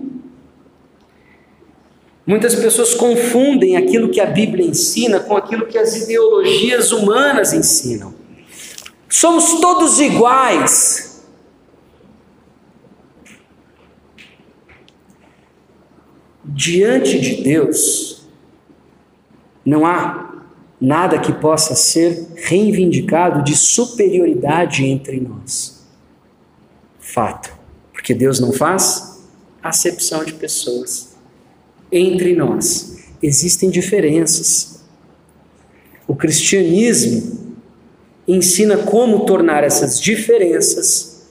[2.26, 8.13] Muitas pessoas confundem aquilo que a Bíblia ensina com aquilo que as ideologias humanas ensinam.
[9.09, 11.11] Somos todos iguais.
[16.54, 18.24] Diante de Deus,
[19.66, 20.43] não há
[20.80, 25.86] nada que possa ser reivindicado de superioridade entre nós.
[26.99, 27.54] Fato.
[27.93, 29.22] Porque Deus não faz
[29.62, 31.16] acepção de pessoas.
[31.91, 34.84] Entre nós existem diferenças.
[36.08, 37.56] O cristianismo
[38.28, 41.28] ensina como tornar essas diferenças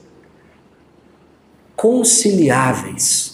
[1.75, 3.30] conciliáveis.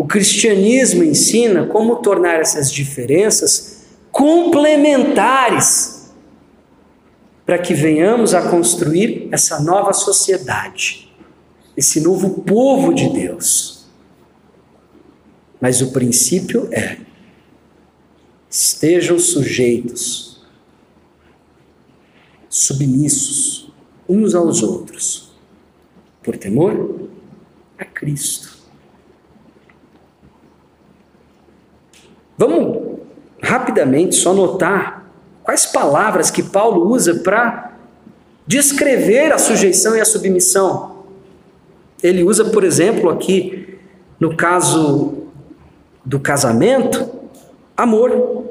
[0.00, 6.10] O cristianismo ensina como tornar essas diferenças complementares
[7.44, 11.14] para que venhamos a construir essa nova sociedade,
[11.76, 13.90] esse novo povo de Deus.
[15.60, 16.96] Mas o princípio é:
[18.48, 20.42] estejam sujeitos,
[22.48, 23.70] submissos
[24.08, 25.30] uns aos outros,
[26.22, 27.10] por temor
[27.76, 28.49] a Cristo.
[32.40, 32.96] Vamos
[33.42, 35.04] rapidamente só notar
[35.42, 37.72] quais palavras que Paulo usa para
[38.46, 41.04] descrever a sujeição e a submissão.
[42.02, 43.78] Ele usa, por exemplo, aqui
[44.18, 45.24] no caso
[46.02, 47.10] do casamento,
[47.76, 48.46] amor,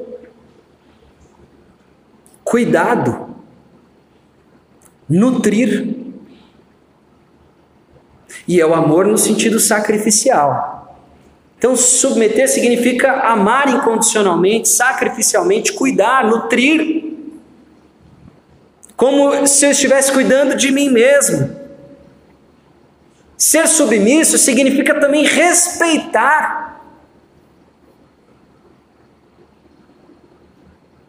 [2.44, 3.34] cuidado,
[5.08, 5.96] nutrir.
[8.46, 10.79] E é o amor no sentido sacrificial.
[11.60, 17.04] Então, submeter significa amar incondicionalmente, sacrificialmente, cuidar, nutrir.
[18.96, 21.54] Como se eu estivesse cuidando de mim mesmo.
[23.36, 26.82] Ser submisso significa também respeitar.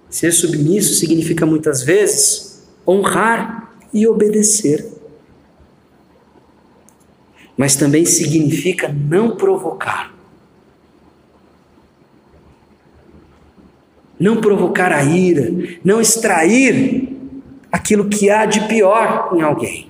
[0.09, 4.85] Ser submisso significa muitas vezes honrar e obedecer.
[7.55, 10.19] Mas também significa não provocar.
[14.21, 15.51] Não provocar a ira,
[15.83, 17.09] não extrair
[17.71, 19.89] aquilo que há de pior em alguém.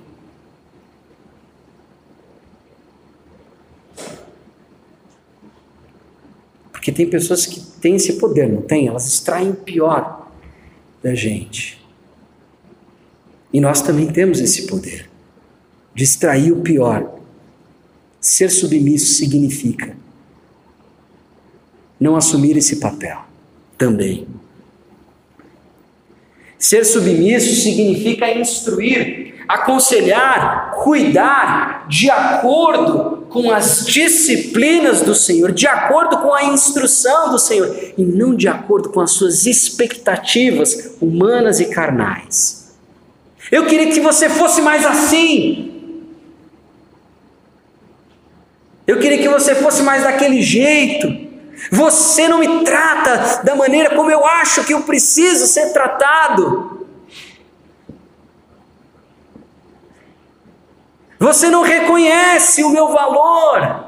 [6.72, 8.88] Porque tem pessoas que têm esse poder, não tem?
[8.88, 10.26] Elas extraem o pior
[11.02, 11.78] da gente.
[13.52, 15.10] E nós também temos esse poder
[15.94, 17.18] de extrair o pior.
[18.18, 19.94] Ser submisso significa
[22.00, 23.31] não assumir esse papel
[23.82, 24.28] também.
[26.56, 36.18] Ser submisso significa instruir, aconselhar, cuidar de acordo com as disciplinas do Senhor, de acordo
[36.18, 41.64] com a instrução do Senhor, e não de acordo com as suas expectativas humanas e
[41.64, 42.76] carnais.
[43.50, 45.72] Eu queria que você fosse mais assim.
[48.86, 51.21] Eu queria que você fosse mais daquele jeito.
[51.72, 56.86] Você não me trata da maneira como eu acho que eu preciso ser tratado.
[61.18, 63.86] Você não reconhece o meu valor.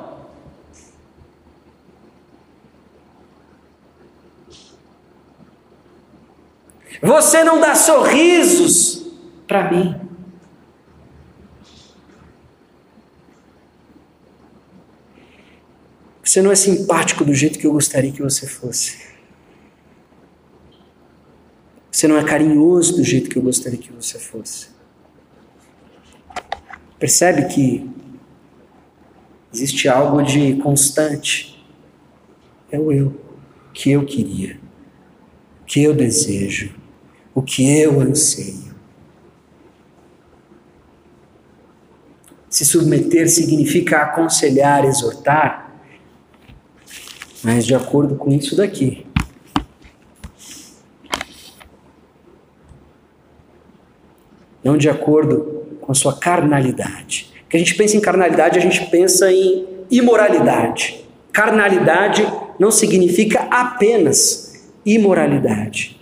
[7.02, 9.12] Você não dá sorrisos
[9.46, 10.03] para mim.
[16.34, 18.98] Você não é simpático do jeito que eu gostaria que você fosse.
[21.92, 24.66] Você não é carinhoso do jeito que eu gostaria que você fosse.
[26.98, 27.88] Percebe que
[29.52, 31.64] existe algo de constante.
[32.68, 33.16] É o eu,
[33.68, 34.58] o que eu queria,
[35.62, 36.74] o que eu desejo,
[37.32, 38.74] o que eu anseio.
[42.50, 45.63] Se submeter significa aconselhar, exortar,
[47.44, 49.06] mas de acordo com isso daqui.
[54.64, 57.30] Não de acordo com a sua carnalidade.
[57.48, 61.04] Que a gente pensa em carnalidade, a gente pensa em imoralidade.
[61.30, 62.26] Carnalidade
[62.58, 66.00] não significa apenas imoralidade.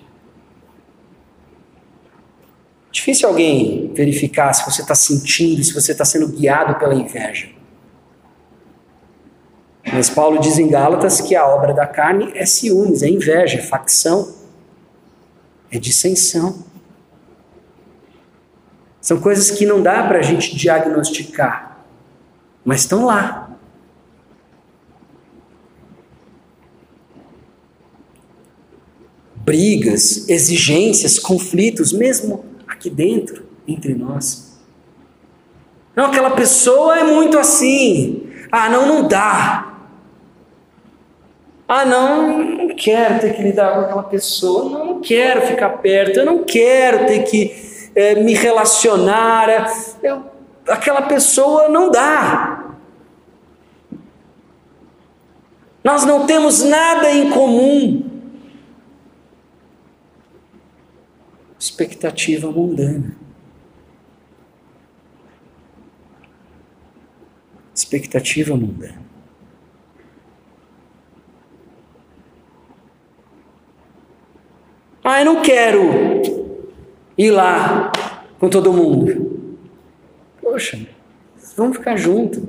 [2.93, 7.49] Difícil alguém verificar se você está sentindo, se você está sendo guiado pela inveja.
[9.91, 13.63] Mas Paulo diz em Gálatas que a obra da carne é ciúmes, é inveja, é
[13.63, 14.33] facção,
[15.71, 16.65] é dissensão.
[19.01, 21.85] São coisas que não dá para a gente diagnosticar,
[22.65, 23.51] mas estão lá.
[29.35, 34.57] Brigas, exigências, conflitos, mesmo aqui dentro, entre nós.
[35.97, 38.31] Não, aquela pessoa é muito assim.
[38.53, 39.72] Ah, não, não dá.
[41.75, 46.19] Ah, não, não quero ter que lidar com aquela pessoa, não, não quero ficar perto,
[46.19, 49.49] eu não quero ter que é, me relacionar.
[50.03, 50.23] Eu,
[50.69, 52.77] aquela pessoa não dá.
[55.83, 58.05] Nós não temos nada em comum.
[61.59, 63.17] Expectativa mundana.
[67.75, 69.02] Expectativa mundana.
[75.05, 75.81] Ah, eu não quero
[77.19, 77.91] ir lá
[78.39, 79.59] com todo mundo.
[80.41, 80.87] Poxa,
[81.57, 82.43] vamos ficar juntos.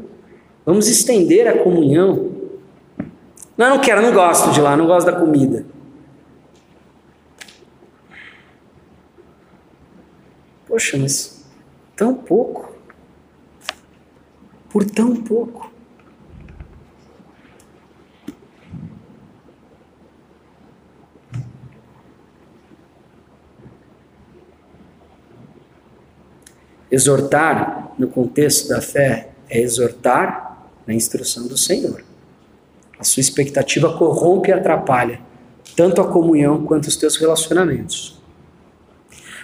[0.63, 2.31] Vamos estender a comunhão.
[3.57, 5.65] Não, eu não quero, não gosto de lá, não gosto da comida.
[10.67, 11.43] Poxa, mas
[11.95, 12.71] tão pouco.
[14.69, 15.72] Por tão pouco.
[26.93, 32.03] Exortar, no contexto da fé, é exortar na instrução do Senhor.
[32.99, 35.19] A sua expectativa corrompe e atrapalha
[35.75, 38.21] tanto a comunhão quanto os teus relacionamentos.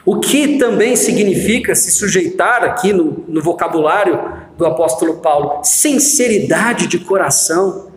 [0.06, 7.00] O que também significa se sujeitar aqui no, no vocabulário do apóstolo Paulo, sinceridade de
[7.00, 7.92] coração,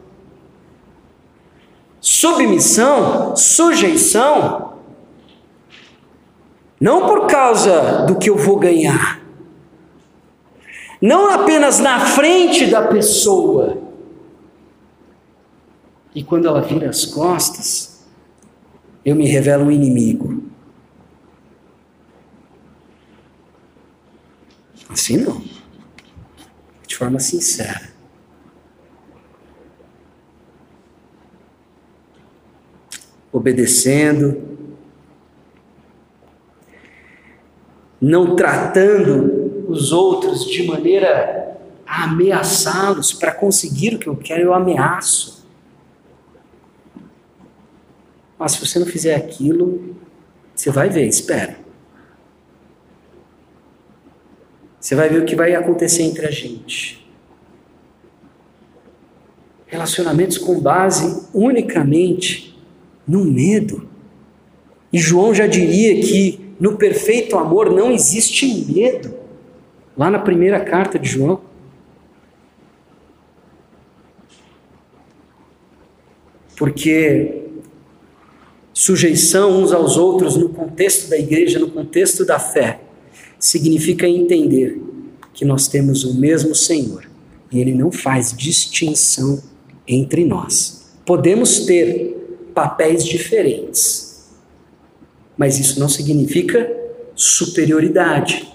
[2.00, 4.72] submissão, sujeição,
[6.80, 9.21] não por causa do que eu vou ganhar,
[11.02, 13.82] não apenas na frente da pessoa.
[16.14, 18.06] E quando ela vira as costas,
[19.04, 20.44] eu me revelo um inimigo.
[24.88, 25.42] Assim não.
[26.86, 27.90] De forma sincera.
[33.32, 34.40] Obedecendo,
[38.00, 39.41] não tratando
[39.72, 45.46] os outros de maneira a ameaçá-los para conseguir o que eu quero, eu ameaço.
[48.38, 49.96] Mas se você não fizer aquilo,
[50.54, 51.56] você vai ver, espera.
[54.78, 57.06] Você vai ver o que vai acontecer entre a gente.
[59.66, 62.58] Relacionamentos com base unicamente
[63.06, 63.88] no medo.
[64.92, 69.21] E João já diria que no perfeito amor não existe medo
[69.96, 71.40] lá na primeira carta de João.
[76.56, 77.42] Porque
[78.72, 82.80] sujeição uns aos outros no contexto da igreja, no contexto da fé,
[83.38, 84.80] significa entender
[85.34, 87.04] que nós temos o mesmo Senhor
[87.50, 89.42] e Ele não faz distinção
[89.86, 90.92] entre nós.
[91.04, 94.30] Podemos ter papéis diferentes,
[95.36, 96.70] mas isso não significa
[97.14, 98.48] superioridade.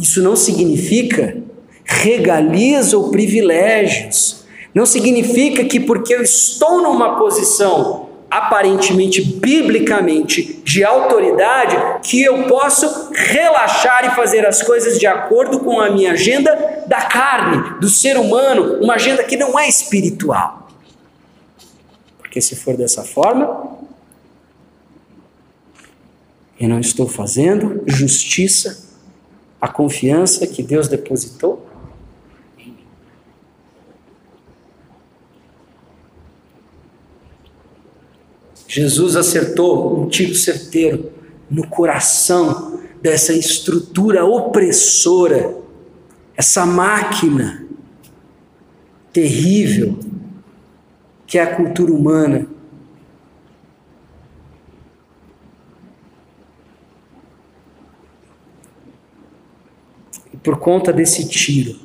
[0.00, 1.36] Isso não significa
[1.84, 4.44] regalias ou privilégios.
[4.74, 13.10] Não significa que porque eu estou numa posição aparentemente biblicamente de autoridade, que eu posso
[13.12, 18.16] relaxar e fazer as coisas de acordo com a minha agenda da carne, do ser
[18.16, 20.68] humano, uma agenda que não é espiritual.
[22.18, 23.78] Porque se for dessa forma,
[26.58, 28.89] eu não estou fazendo justiça
[29.60, 31.66] a confiança que Deus depositou
[32.58, 32.86] em mim.
[38.66, 41.12] Jesus acertou um tiro certeiro
[41.50, 45.56] no coração dessa estrutura opressora,
[46.36, 47.66] essa máquina
[49.12, 49.98] terrível
[51.26, 52.49] que é a cultura humana
[60.42, 61.78] por conta desse tiro,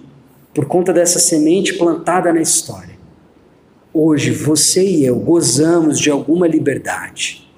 [0.54, 2.96] por conta dessa semente plantada na história.
[3.94, 7.50] Hoje você e eu gozamos de alguma liberdade,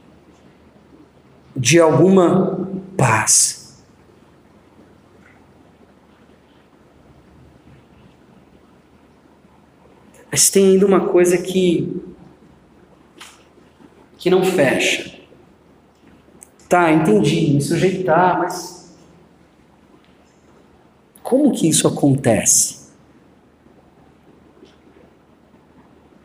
[1.56, 3.82] de alguma paz.
[10.32, 12.04] Mas tem ainda uma coisa que
[14.18, 15.16] que não fecha.
[16.68, 18.76] Tá, entendi, me sujeitar, mas
[21.28, 22.88] como que isso acontece?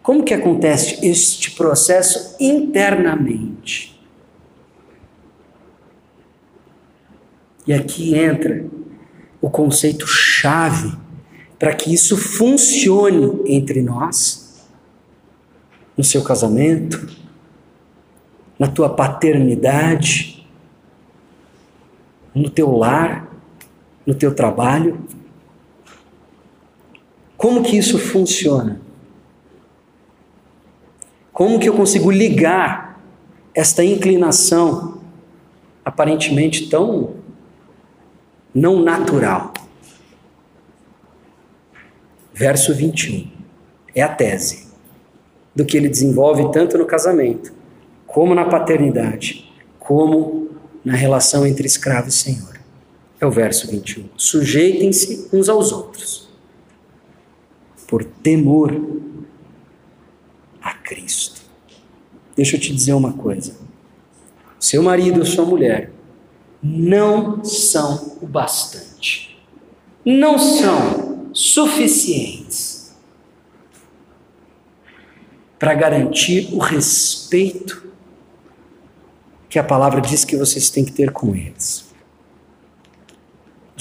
[0.00, 4.00] Como que acontece este processo internamente?
[7.66, 8.64] E aqui entra
[9.40, 10.96] o conceito chave
[11.58, 14.64] para que isso funcione entre nós,
[15.96, 17.12] no seu casamento,
[18.56, 20.46] na tua paternidade,
[22.32, 23.31] no teu lar,
[24.06, 25.00] no teu trabalho.
[27.36, 28.80] Como que isso funciona?
[31.32, 33.00] Como que eu consigo ligar
[33.54, 35.00] esta inclinação
[35.84, 37.14] aparentemente tão
[38.54, 39.52] não natural?
[42.34, 43.30] Verso 21
[43.94, 44.72] é a tese
[45.54, 47.52] do que ele desenvolve tanto no casamento,
[48.06, 50.48] como na paternidade, como
[50.84, 52.51] na relação entre escravo e senhor.
[53.22, 54.08] É o verso 21.
[54.16, 56.28] Sujeitem-se uns aos outros,
[57.86, 58.74] por temor
[60.60, 61.40] a Cristo.
[62.34, 63.56] Deixa eu te dizer uma coisa.
[64.58, 65.92] Seu marido ou sua mulher
[66.60, 69.40] não são o bastante.
[70.04, 72.92] Não são suficientes
[75.60, 77.86] para garantir o respeito
[79.48, 81.91] que a palavra diz que vocês têm que ter com eles.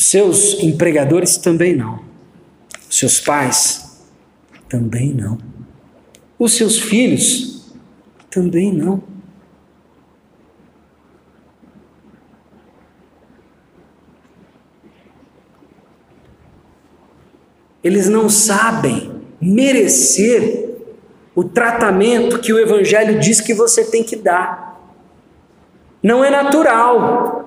[0.02, 2.04] Seus empregadores também não.
[2.90, 4.02] Seus pais
[4.68, 5.38] também não.
[6.40, 7.72] Os seus filhos
[8.32, 9.04] também não.
[17.84, 20.80] Eles não sabem merecer
[21.36, 24.82] o tratamento que o Evangelho diz que você tem que dar.
[26.02, 27.41] Não é natural.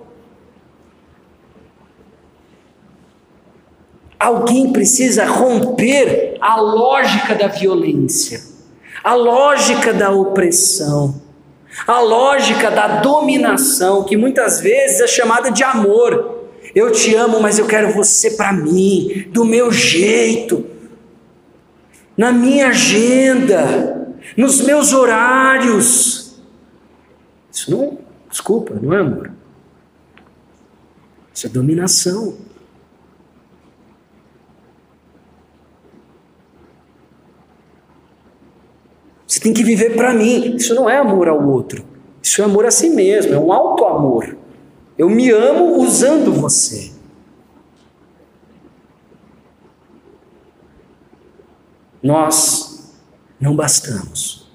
[4.24, 8.54] Alguém precisa romper a lógica da violência
[9.04, 11.20] a lógica da opressão,
[11.86, 16.46] a lógica da dominação, que muitas vezes é chamada de amor.
[16.74, 20.64] Eu te amo, mas eu quero você para mim, do meu jeito,
[22.16, 26.40] na minha agenda, nos meus horários.
[27.52, 27.98] Isso não,
[28.30, 29.30] desculpa, não é amor.
[31.34, 32.38] Isso é dominação.
[39.26, 40.56] Você tem que viver para mim.
[40.56, 41.84] Isso não é amor ao outro.
[42.22, 44.36] Isso é amor a si mesmo, é um alto amor.
[44.96, 46.90] Eu me amo usando você.
[52.02, 52.94] Nós
[53.38, 54.50] não bastamos.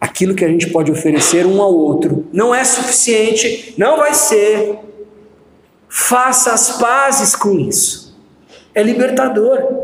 [0.00, 4.78] Aquilo que a gente pode oferecer um ao outro não é suficiente, não vai ser.
[5.88, 8.18] Faça as pazes com isso.
[8.74, 9.81] É libertador.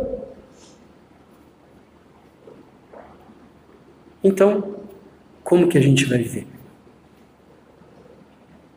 [4.29, 4.77] Então,
[5.43, 6.47] como que a gente vai viver?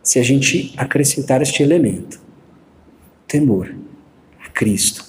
[0.01, 2.21] Se a gente acrescentar este elemento,
[3.27, 3.75] temor
[4.39, 5.05] a Cristo.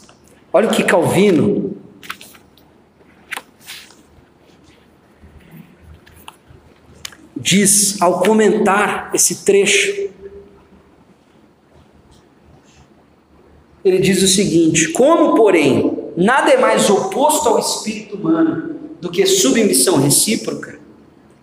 [0.52, 1.76] Olha o que Calvino
[7.36, 10.10] diz ao comentar esse trecho.
[13.84, 18.71] Ele diz o seguinte: Como, porém, nada é mais oposto ao espírito humano
[19.02, 20.78] do que submissão recíproca,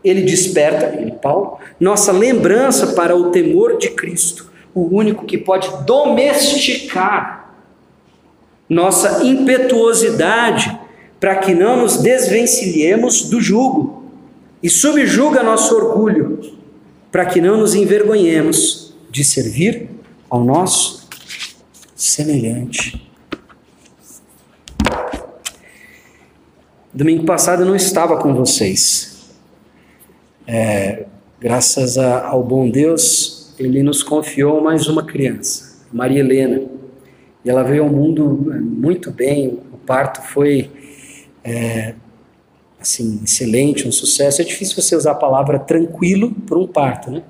[0.02, 5.70] ele desperta, ele Paulo, nossa lembrança para o temor de Cristo, o único que pode
[5.84, 7.54] domesticar
[8.70, 10.80] nossa impetuosidade
[11.20, 14.06] para que não nos desvencilhemos do jugo
[14.64, 16.40] e subjuga nosso orgulho
[17.12, 19.90] para que não nos envergonhemos de servir
[20.30, 21.10] ao nosso
[21.94, 23.09] semelhante.
[26.92, 29.30] Domingo passado eu não estava com vocês.
[30.48, 31.06] É,
[31.40, 36.64] graças a, ao bom Deus, Ele nos confiou mais uma criança, Maria Helena.
[37.46, 40.72] E ela veio ao mundo é, muito bem, o parto foi
[41.44, 41.94] é,
[42.82, 44.42] assim excelente, um sucesso.
[44.42, 47.22] É difícil você usar a palavra tranquilo por um parto, né?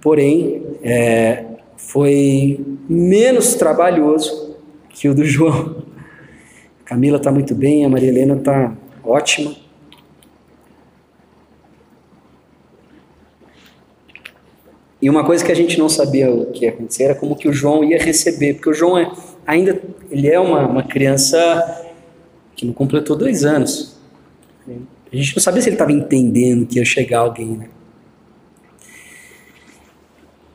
[0.00, 1.44] Porém, é,
[1.76, 4.56] foi menos trabalhoso
[4.88, 5.79] que o do João.
[6.90, 9.54] Camila está muito bem, a Maria Helena está ótima.
[15.00, 17.48] E uma coisa que a gente não sabia o que ia acontecer era como que
[17.48, 19.08] o João ia receber, porque o João é,
[19.46, 19.80] ainda
[20.10, 21.38] ele é uma, uma criança
[22.56, 23.96] que não completou dois anos.
[25.12, 27.68] A gente não sabia se ele estava entendendo que ia chegar alguém, né?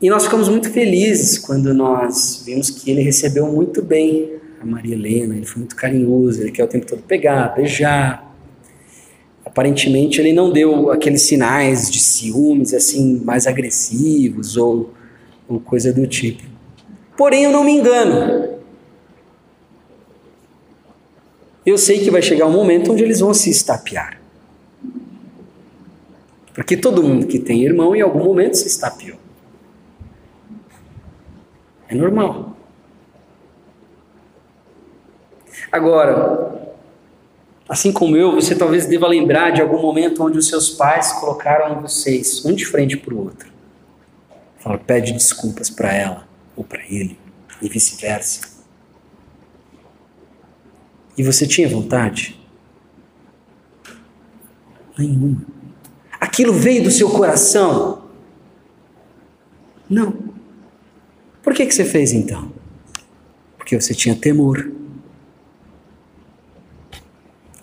[0.02, 4.94] E nós ficamos muito felizes quando nós vimos que ele recebeu muito bem a Maria
[4.94, 8.34] Helena, ele foi muito carinhoso, ele quer o tempo todo pegar, beijar.
[9.44, 14.92] Aparentemente ele não deu aqueles sinais de ciúmes assim mais agressivos ou,
[15.48, 16.42] ou coisa do tipo.
[17.16, 18.56] Porém, eu não me engano.
[21.64, 24.20] Eu sei que vai chegar um momento onde eles vão se estapear.
[26.54, 29.18] Porque todo mundo que tem irmão em algum momento se estapeou.
[31.88, 32.55] É normal.
[35.76, 36.72] Agora,
[37.68, 41.82] assim como eu, você talvez deva lembrar de algum momento onde os seus pais colocaram
[41.82, 43.52] vocês um de frente para o outro.
[44.58, 47.18] Fala, pede desculpas para ela ou para ele,
[47.60, 48.40] e vice-versa.
[51.18, 52.40] E você tinha vontade?
[54.96, 55.44] Nenhuma.
[56.18, 58.06] Aquilo veio do seu coração?
[59.90, 60.16] Não.
[61.42, 62.50] Por que, que você fez então?
[63.58, 64.75] Porque você tinha temor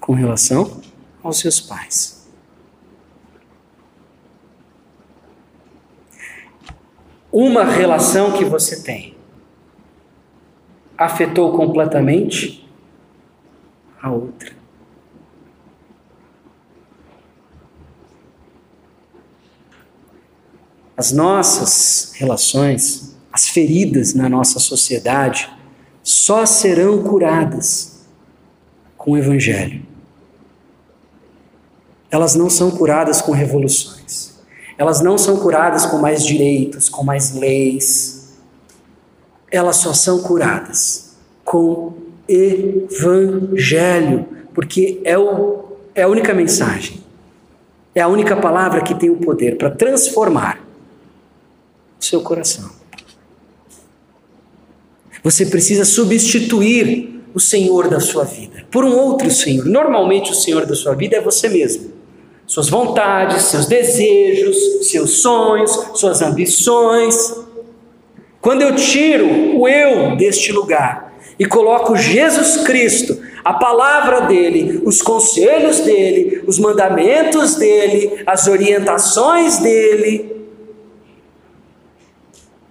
[0.03, 0.81] com relação
[1.23, 2.27] aos seus pais.
[7.31, 9.15] Uma relação que você tem
[10.97, 12.69] afetou completamente
[14.01, 14.51] a outra.
[20.97, 25.49] As nossas relações as feridas na nossa sociedade
[26.03, 28.05] só serão curadas
[28.97, 29.92] com o Evangelho.
[32.13, 34.35] Elas não são curadas com revoluções.
[34.77, 38.35] Elas não são curadas com mais direitos, com mais leis.
[39.49, 41.93] Elas só são curadas com
[42.29, 45.63] Evangelho, porque é, o,
[45.95, 47.03] é a única mensagem,
[47.95, 50.59] é a única palavra que tem o poder para transformar
[51.99, 52.69] o seu coração.
[55.23, 59.65] Você precisa substituir o Senhor da sua vida por um outro Senhor.
[59.65, 61.92] Normalmente, o Senhor da sua vida é você mesmo.
[62.53, 67.33] Suas vontades, seus desejos, seus sonhos, suas ambições.
[68.39, 75.01] Quando eu tiro o eu deste lugar e coloco Jesus Cristo, a palavra dele, os
[75.01, 80.32] conselhos dele, os mandamentos dele, as orientações dele,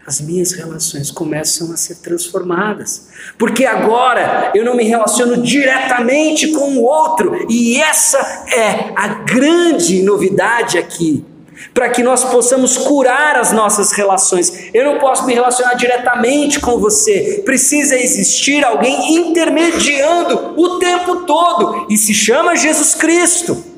[0.06, 3.08] as minhas relações começam a ser transformadas.
[3.38, 8.18] Porque agora eu não me relaciono diretamente com o outro, e essa
[8.52, 11.24] é a grande novidade aqui.
[11.72, 14.70] Para que nós possamos curar as nossas relações.
[14.74, 17.40] Eu não posso me relacionar diretamente com você.
[17.44, 23.71] Precisa existir alguém intermediando o tempo todo, e se chama Jesus Cristo.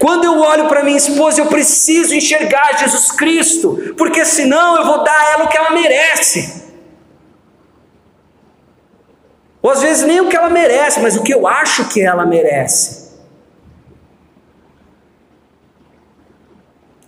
[0.00, 5.04] Quando eu olho para minha esposa, eu preciso enxergar Jesus Cristo, porque senão eu vou
[5.04, 6.64] dar a ela o que ela merece.
[9.60, 12.24] Ou às vezes nem o que ela merece, mas o que eu acho que ela
[12.24, 13.10] merece.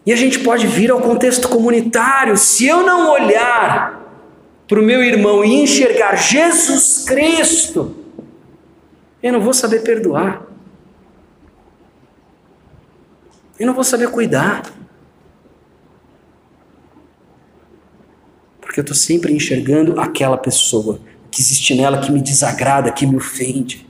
[0.05, 2.37] E a gente pode vir ao contexto comunitário.
[2.37, 4.03] Se eu não olhar
[4.69, 7.97] para o meu irmão e enxergar Jesus Cristo,
[9.23, 10.52] eu não vou saber perdoar.
[13.63, 14.61] Eu não vou saber cuidar.
[18.61, 20.99] Porque eu estou sempre enxergando aquela pessoa
[21.31, 23.89] que existe nela que me desagrada, que me ofende.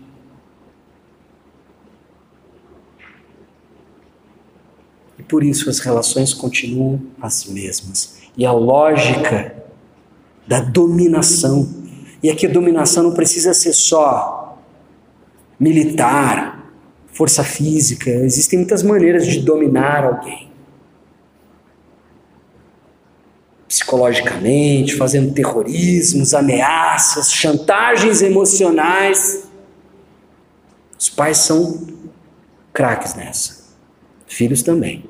[5.18, 8.18] E por isso as relações continuam as mesmas.
[8.36, 9.56] E a lógica
[10.46, 11.66] da dominação.
[12.22, 14.62] E aqui a dominação não precisa ser só
[15.58, 16.51] militar,
[17.12, 20.50] força física, existem muitas maneiras de dominar alguém.
[23.68, 29.48] Psicologicamente, fazendo terrorismos, ameaças, chantagens emocionais.
[30.98, 31.86] Os pais são
[32.72, 33.64] craques nessa,
[34.26, 35.04] filhos também.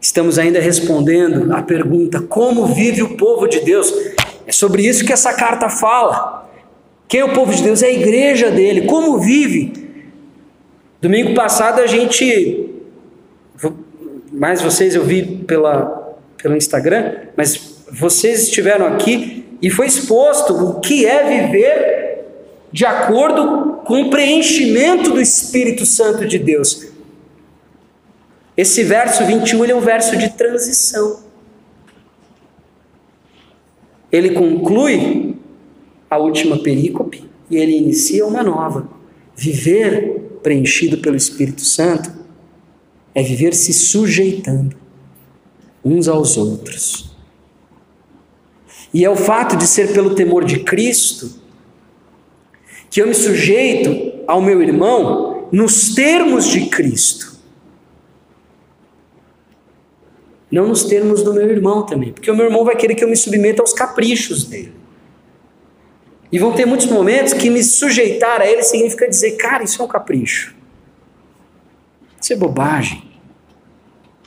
[0.00, 3.92] Estamos ainda respondendo à pergunta: como vive o povo de Deus?
[4.46, 6.50] É sobre isso que essa carta fala.
[7.08, 7.82] Quem é o povo de Deus?
[7.82, 8.82] É a igreja dele.
[8.86, 9.72] Como vive?
[11.00, 12.70] Domingo passado a gente.
[14.32, 20.80] Mais vocês eu vi pela, pelo Instagram, mas vocês estiveram aqui e foi exposto o
[20.80, 22.02] que é viver
[22.72, 26.88] de acordo com o preenchimento do Espírito Santo de Deus.
[28.56, 31.21] Esse verso 21 é um verso de transição.
[34.12, 35.34] Ele conclui
[36.10, 38.88] a última perícope e ele inicia uma nova.
[39.34, 42.12] Viver preenchido pelo Espírito Santo
[43.14, 44.76] é viver se sujeitando
[45.82, 47.10] uns aos outros.
[48.92, 51.40] E é o fato de ser pelo temor de Cristo
[52.90, 57.31] que eu me sujeito ao meu irmão nos termos de Cristo.
[60.52, 63.08] Não nos termos do meu irmão também, porque o meu irmão vai querer que eu
[63.08, 64.74] me submeta aos caprichos dele.
[66.30, 69.84] E vão ter muitos momentos que me sujeitar a ele significa dizer, cara, isso é
[69.84, 70.54] um capricho.
[72.20, 73.02] Isso é bobagem.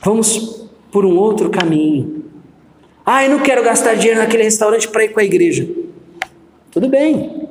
[0.02, 2.24] Vamos por um outro caminho.
[3.04, 5.68] Ah, eu não quero gastar dinheiro naquele restaurante para ir com a igreja.
[6.72, 7.48] Tudo bem.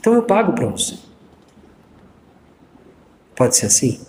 [0.00, 0.94] Então eu pago para você.
[3.34, 4.00] Pode ser assim?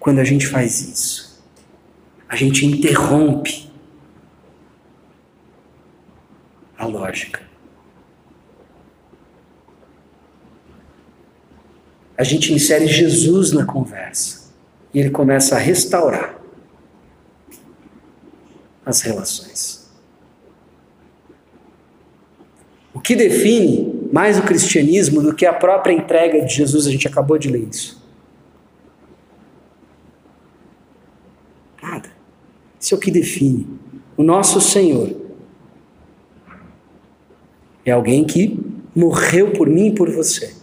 [0.00, 1.44] Quando a gente faz isso,
[2.26, 3.70] a gente interrompe
[6.76, 7.42] a lógica.
[12.16, 14.50] A gente insere Jesus na conversa
[14.92, 16.40] e ele começa a restaurar
[18.84, 19.90] as relações.
[22.94, 27.06] O que define mais o cristianismo do que a própria entrega de Jesus, a gente
[27.06, 28.00] acabou de ler isso.
[31.82, 32.10] Nada.
[32.80, 33.68] Isso é o que define.
[34.16, 35.14] O nosso Senhor
[37.84, 38.58] é alguém que
[38.94, 40.54] morreu por mim e por você.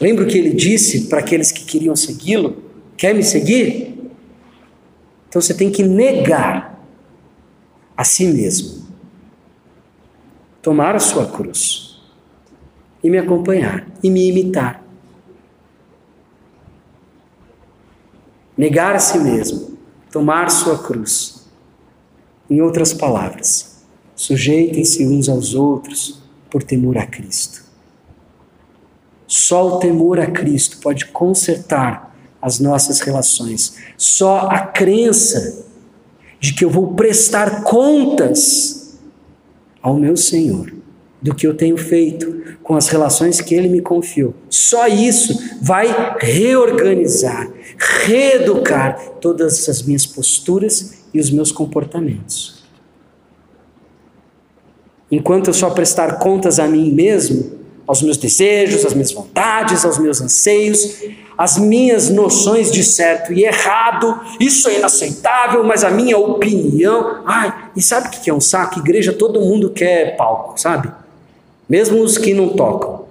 [0.00, 2.62] Lembra o que ele disse para aqueles que queriam segui-lo?
[2.96, 3.94] Quer me seguir?
[5.28, 6.84] Então você tem que negar
[7.96, 8.84] a si mesmo,
[10.60, 12.00] tomar a sua cruz
[13.02, 14.82] e me acompanhar e me imitar.
[18.56, 19.73] Negar a si mesmo,
[20.14, 21.44] tomar sua cruz.
[22.48, 23.82] Em outras palavras,
[24.14, 27.64] sujeitem-se uns aos outros por temor a Cristo.
[29.26, 33.74] Só o temor a Cristo pode consertar as nossas relações.
[33.96, 35.66] Só a crença
[36.38, 38.96] de que eu vou prestar contas
[39.82, 40.72] ao meu Senhor
[41.20, 44.32] do que eu tenho feito com as relações que Ele me confiou.
[44.48, 52.64] Só isso vai reorganizar, reeducar todas as minhas posturas e os meus comportamentos.
[55.10, 59.98] Enquanto eu só prestar contas a mim mesmo, aos meus desejos, às minhas vontades, aos
[59.98, 61.02] meus anseios,
[61.36, 67.22] às minhas noções de certo e errado, isso é inaceitável, mas a minha opinião.
[67.26, 68.78] Ai, e sabe o que é um saco?
[68.78, 70.90] Igreja todo mundo quer palco, sabe?
[71.68, 73.03] Mesmo os que não tocam.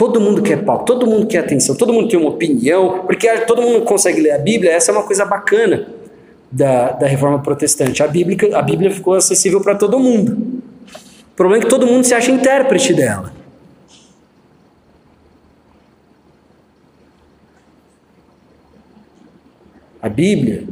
[0.00, 3.60] Todo mundo quer palco, todo mundo quer atenção, todo mundo tem uma opinião, porque todo
[3.60, 5.88] mundo consegue ler a Bíblia, essa é uma coisa bacana
[6.50, 8.02] da, da reforma protestante.
[8.02, 10.62] A Bíblia, a Bíblia ficou acessível para todo mundo.
[11.32, 13.30] O problema é que todo mundo se acha intérprete dela.
[20.00, 20.64] A Bíblia,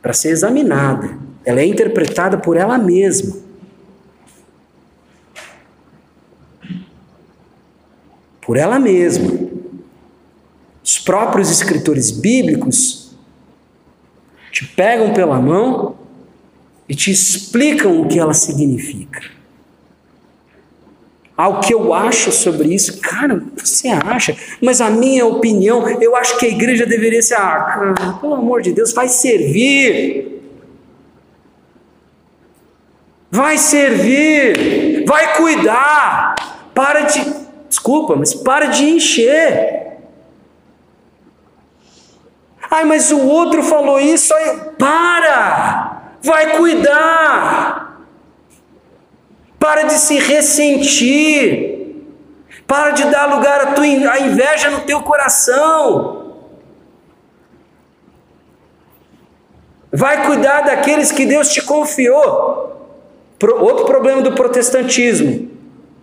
[0.00, 3.43] para ser examinada, ela é interpretada por ela mesma.
[8.44, 9.32] Por ela mesma.
[10.82, 13.16] Os próprios escritores bíblicos
[14.50, 15.96] te pegam pela mão
[16.88, 19.34] e te explicam o que ela significa
[21.36, 23.00] ao que eu acho sobre isso.
[23.00, 24.36] Cara, você acha?
[24.60, 28.62] Mas a minha opinião, eu acho que a igreja deveria ser, ah, cara, pelo amor
[28.62, 30.42] de Deus, vai servir.
[33.30, 36.34] Vai servir, vai cuidar.
[36.72, 37.20] Para de,
[37.74, 39.98] desculpa, mas para de encher.
[42.70, 48.00] Ai, mas o outro falou isso, aí, para, vai cuidar.
[49.58, 51.72] Para de se ressentir.
[52.66, 56.36] Para de dar lugar à tua à inveja no teu coração.
[59.92, 62.72] Vai cuidar daqueles que Deus te confiou.
[63.60, 65.53] Outro problema do protestantismo.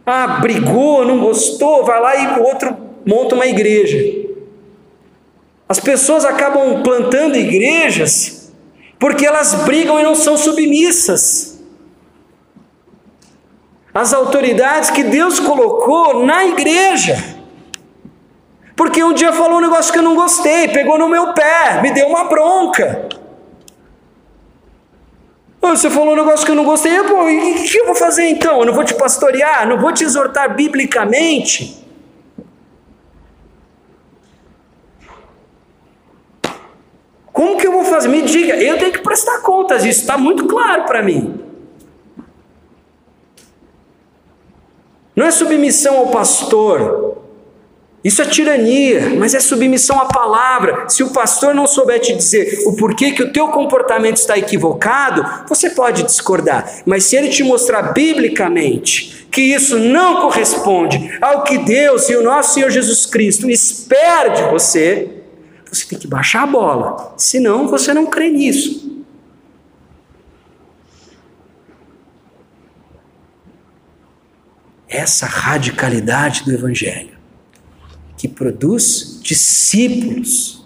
[0.05, 2.75] Ah, brigou, não gostou, vai lá e o outro
[3.05, 3.97] monta uma igreja.
[5.69, 8.51] As pessoas acabam plantando igrejas
[8.99, 11.51] porque elas brigam e não são submissas
[13.93, 17.41] as autoridades que Deus colocou na igreja.
[18.75, 21.91] Porque um dia falou um negócio que eu não gostei, pegou no meu pé, me
[21.91, 23.09] deu uma bronca.
[25.62, 28.59] Você falou um negócio que eu não gostei, pô, o que eu vou fazer então?
[28.59, 31.86] Eu não vou te pastorear, não vou te exortar biblicamente.
[37.32, 38.09] Como que eu vou fazer?
[38.09, 41.39] Me diga, eu tenho que prestar contas, isso está muito claro para mim.
[45.16, 47.20] Não é submissão ao pastor,
[48.03, 50.89] isso é tirania, mas é submissão à palavra.
[50.89, 55.23] Se o pastor não souber te dizer o porquê que o teu comportamento está equivocado,
[55.47, 56.81] você pode discordar.
[56.85, 62.23] Mas se ele te mostrar biblicamente que isso não corresponde ao que Deus e o
[62.23, 65.21] nosso Senhor Jesus Cristo espera de você,
[65.71, 67.13] você tem que baixar a bola.
[67.17, 68.91] Senão você não crê nisso.
[74.91, 77.11] essa radicalidade do Evangelho,
[78.22, 80.63] que produz discípulos.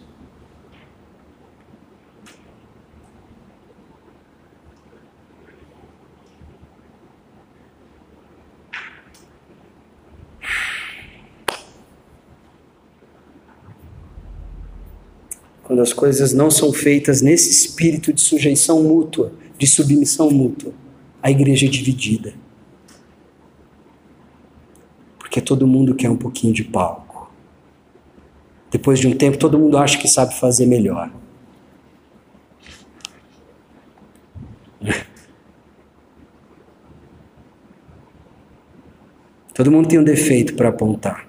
[15.64, 20.74] Quando as coisas não são feitas nesse espírito de sujeição mútua, de submissão mútua,
[21.24, 22.34] a igreja é dividida
[25.36, 27.05] porque todo mundo quer um pouquinho de palco.
[28.76, 31.10] Depois de um tempo, todo mundo acha que sabe fazer melhor.
[39.54, 41.26] Todo mundo tem um defeito para apontar.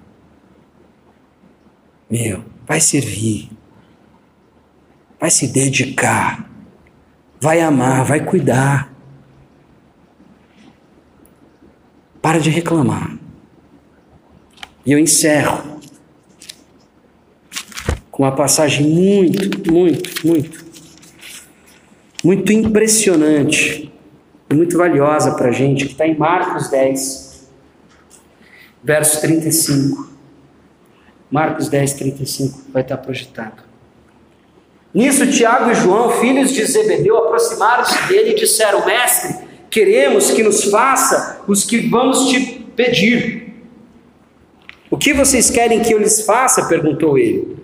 [2.11, 3.49] Meu, vai servir,
[5.17, 6.51] vai se dedicar,
[7.39, 8.93] vai amar, vai cuidar.
[12.21, 13.17] Para de reclamar.
[14.85, 15.76] E eu encerro
[18.17, 20.65] com uma passagem muito, muito, muito,
[22.23, 23.93] muito impressionante
[24.49, 27.47] e muito valiosa para a gente, que está em Marcos 10,
[28.83, 30.09] verso 35.
[31.29, 33.61] Marcos 10, 35 vai estar projetado.
[34.91, 40.63] Nisso, Tiago e João, filhos de Zebedeu, aproximaram-se dele e disseram: Mestre, queremos que nos
[40.63, 43.53] faça os que vamos te pedir.
[44.89, 46.67] O que vocês querem que eu lhes faça?
[46.67, 47.56] perguntou ele.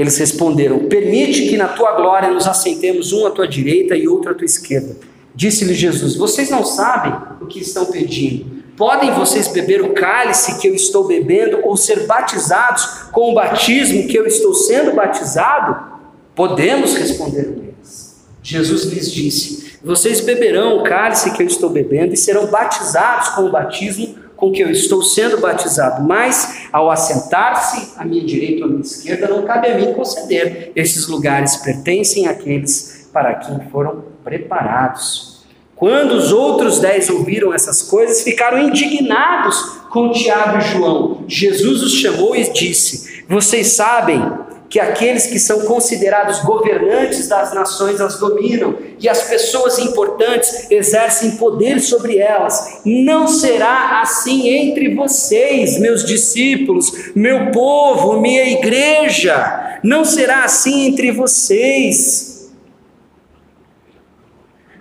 [0.00, 4.30] Eles responderam: Permite que na tua glória nos assentemos um à tua direita e outro
[4.30, 4.96] à tua esquerda.
[5.34, 8.60] Disse-lhe Jesus: Vocês não sabem o que estão pedindo.
[8.78, 14.08] Podem vocês beber o cálice que eu estou bebendo ou ser batizados com o batismo
[14.08, 16.00] que eu estou sendo batizado?
[16.34, 18.24] Podemos, responderam eles.
[18.42, 23.42] Jesus lhes disse: Vocês beberão o cálice que eu estou bebendo e serão batizados com
[23.42, 28.64] o batismo com que eu estou sendo batizado, mas ao assentar-se à minha direita ou
[28.64, 30.72] à minha esquerda, não cabe a mim conceder.
[30.74, 35.44] Esses lugares pertencem àqueles para quem foram preparados.
[35.76, 41.24] Quando os outros dez ouviram essas coisas, ficaram indignados com Tiago e João.
[41.28, 44.22] Jesus os chamou e disse: Vocês sabem
[44.70, 51.32] que aqueles que são considerados governantes das nações as dominam e as pessoas importantes exercem
[51.32, 52.80] poder sobre elas.
[52.84, 59.80] Não será assim entre vocês, meus discípulos, meu povo, minha igreja.
[59.82, 62.52] Não será assim entre vocês.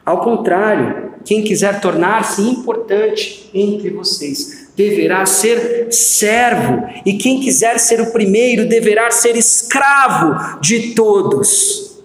[0.05, 7.99] Ao contrário, quem quiser tornar-se importante entre vocês deverá ser servo, e quem quiser ser
[7.99, 12.01] o primeiro deverá ser escravo de todos.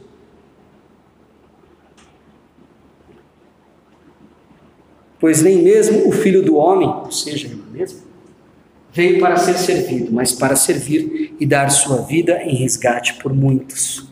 [5.21, 8.01] Pois nem mesmo o filho do homem, ou seja, ele mesmo,
[8.93, 14.05] veio para ser servido, mas para servir e dar sua vida em resgate por muitos.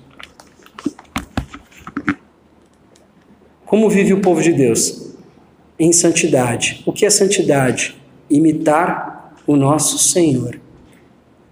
[3.66, 5.16] Como vive o povo de Deus?
[5.76, 6.80] Em santidade.
[6.86, 8.00] O que é santidade?
[8.36, 10.60] Imitar o nosso Senhor.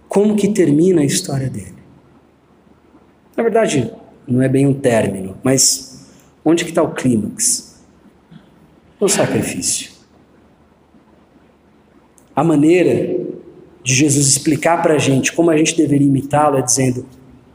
[0.07, 1.81] Como que termina a história dele?
[3.35, 3.91] Na verdade,
[4.27, 6.07] não é bem um término, mas
[6.43, 7.81] onde que está o clímax?
[8.99, 9.91] O sacrifício.
[12.35, 13.19] A maneira
[13.83, 17.05] de Jesus explicar para a gente como a gente deveria imitá-lo é dizendo: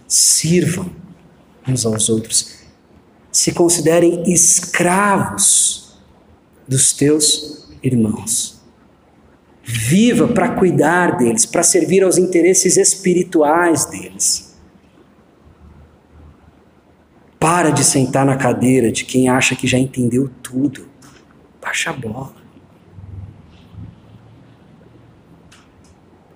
[0.09, 0.91] sirvam
[1.67, 2.57] uns aos outros,
[3.31, 5.99] se considerem escravos
[6.67, 8.56] dos teus irmãos.
[9.69, 14.57] Viva para cuidar deles, para servir aos interesses espirituais deles.
[17.37, 20.89] Para de sentar na cadeira de quem acha que já entendeu tudo.
[21.61, 22.37] Baixa a bola.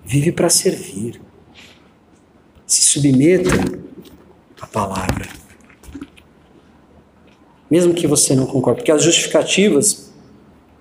[0.03, 1.21] Vive para servir.
[2.67, 3.49] Se submeta
[4.59, 5.29] à palavra.
[7.69, 10.10] Mesmo que você não concorde, porque as justificativas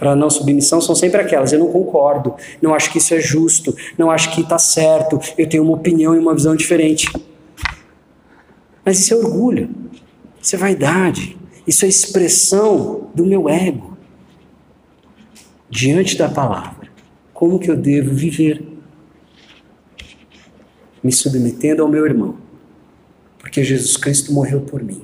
[0.00, 3.76] para não submissão são sempre aquelas: eu não concordo, não acho que isso é justo,
[3.98, 7.06] não acho que está certo, eu tenho uma opinião e uma visão diferente.
[8.82, 9.68] Mas isso é orgulho,
[10.40, 11.36] isso é vaidade,
[11.66, 13.98] isso é expressão do meu ego
[15.68, 16.88] diante da palavra.
[17.34, 18.66] como que eu devo viver?
[21.04, 22.36] Me submetendo ao meu irmão,
[23.38, 25.02] porque Jesus Cristo morreu por mim.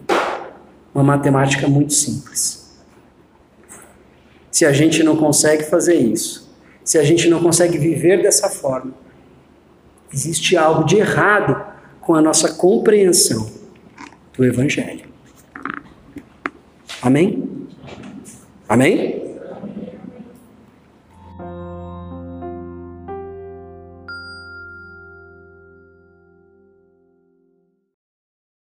[0.94, 2.65] Uma matemática muito simples.
[4.56, 6.50] Se a gente não consegue fazer isso,
[6.82, 8.94] se a gente não consegue viver dessa forma,
[10.10, 11.62] existe algo de errado
[12.00, 13.50] com a nossa compreensão
[14.32, 15.04] do Evangelho.
[17.02, 17.46] Amém?
[18.66, 19.25] Amém?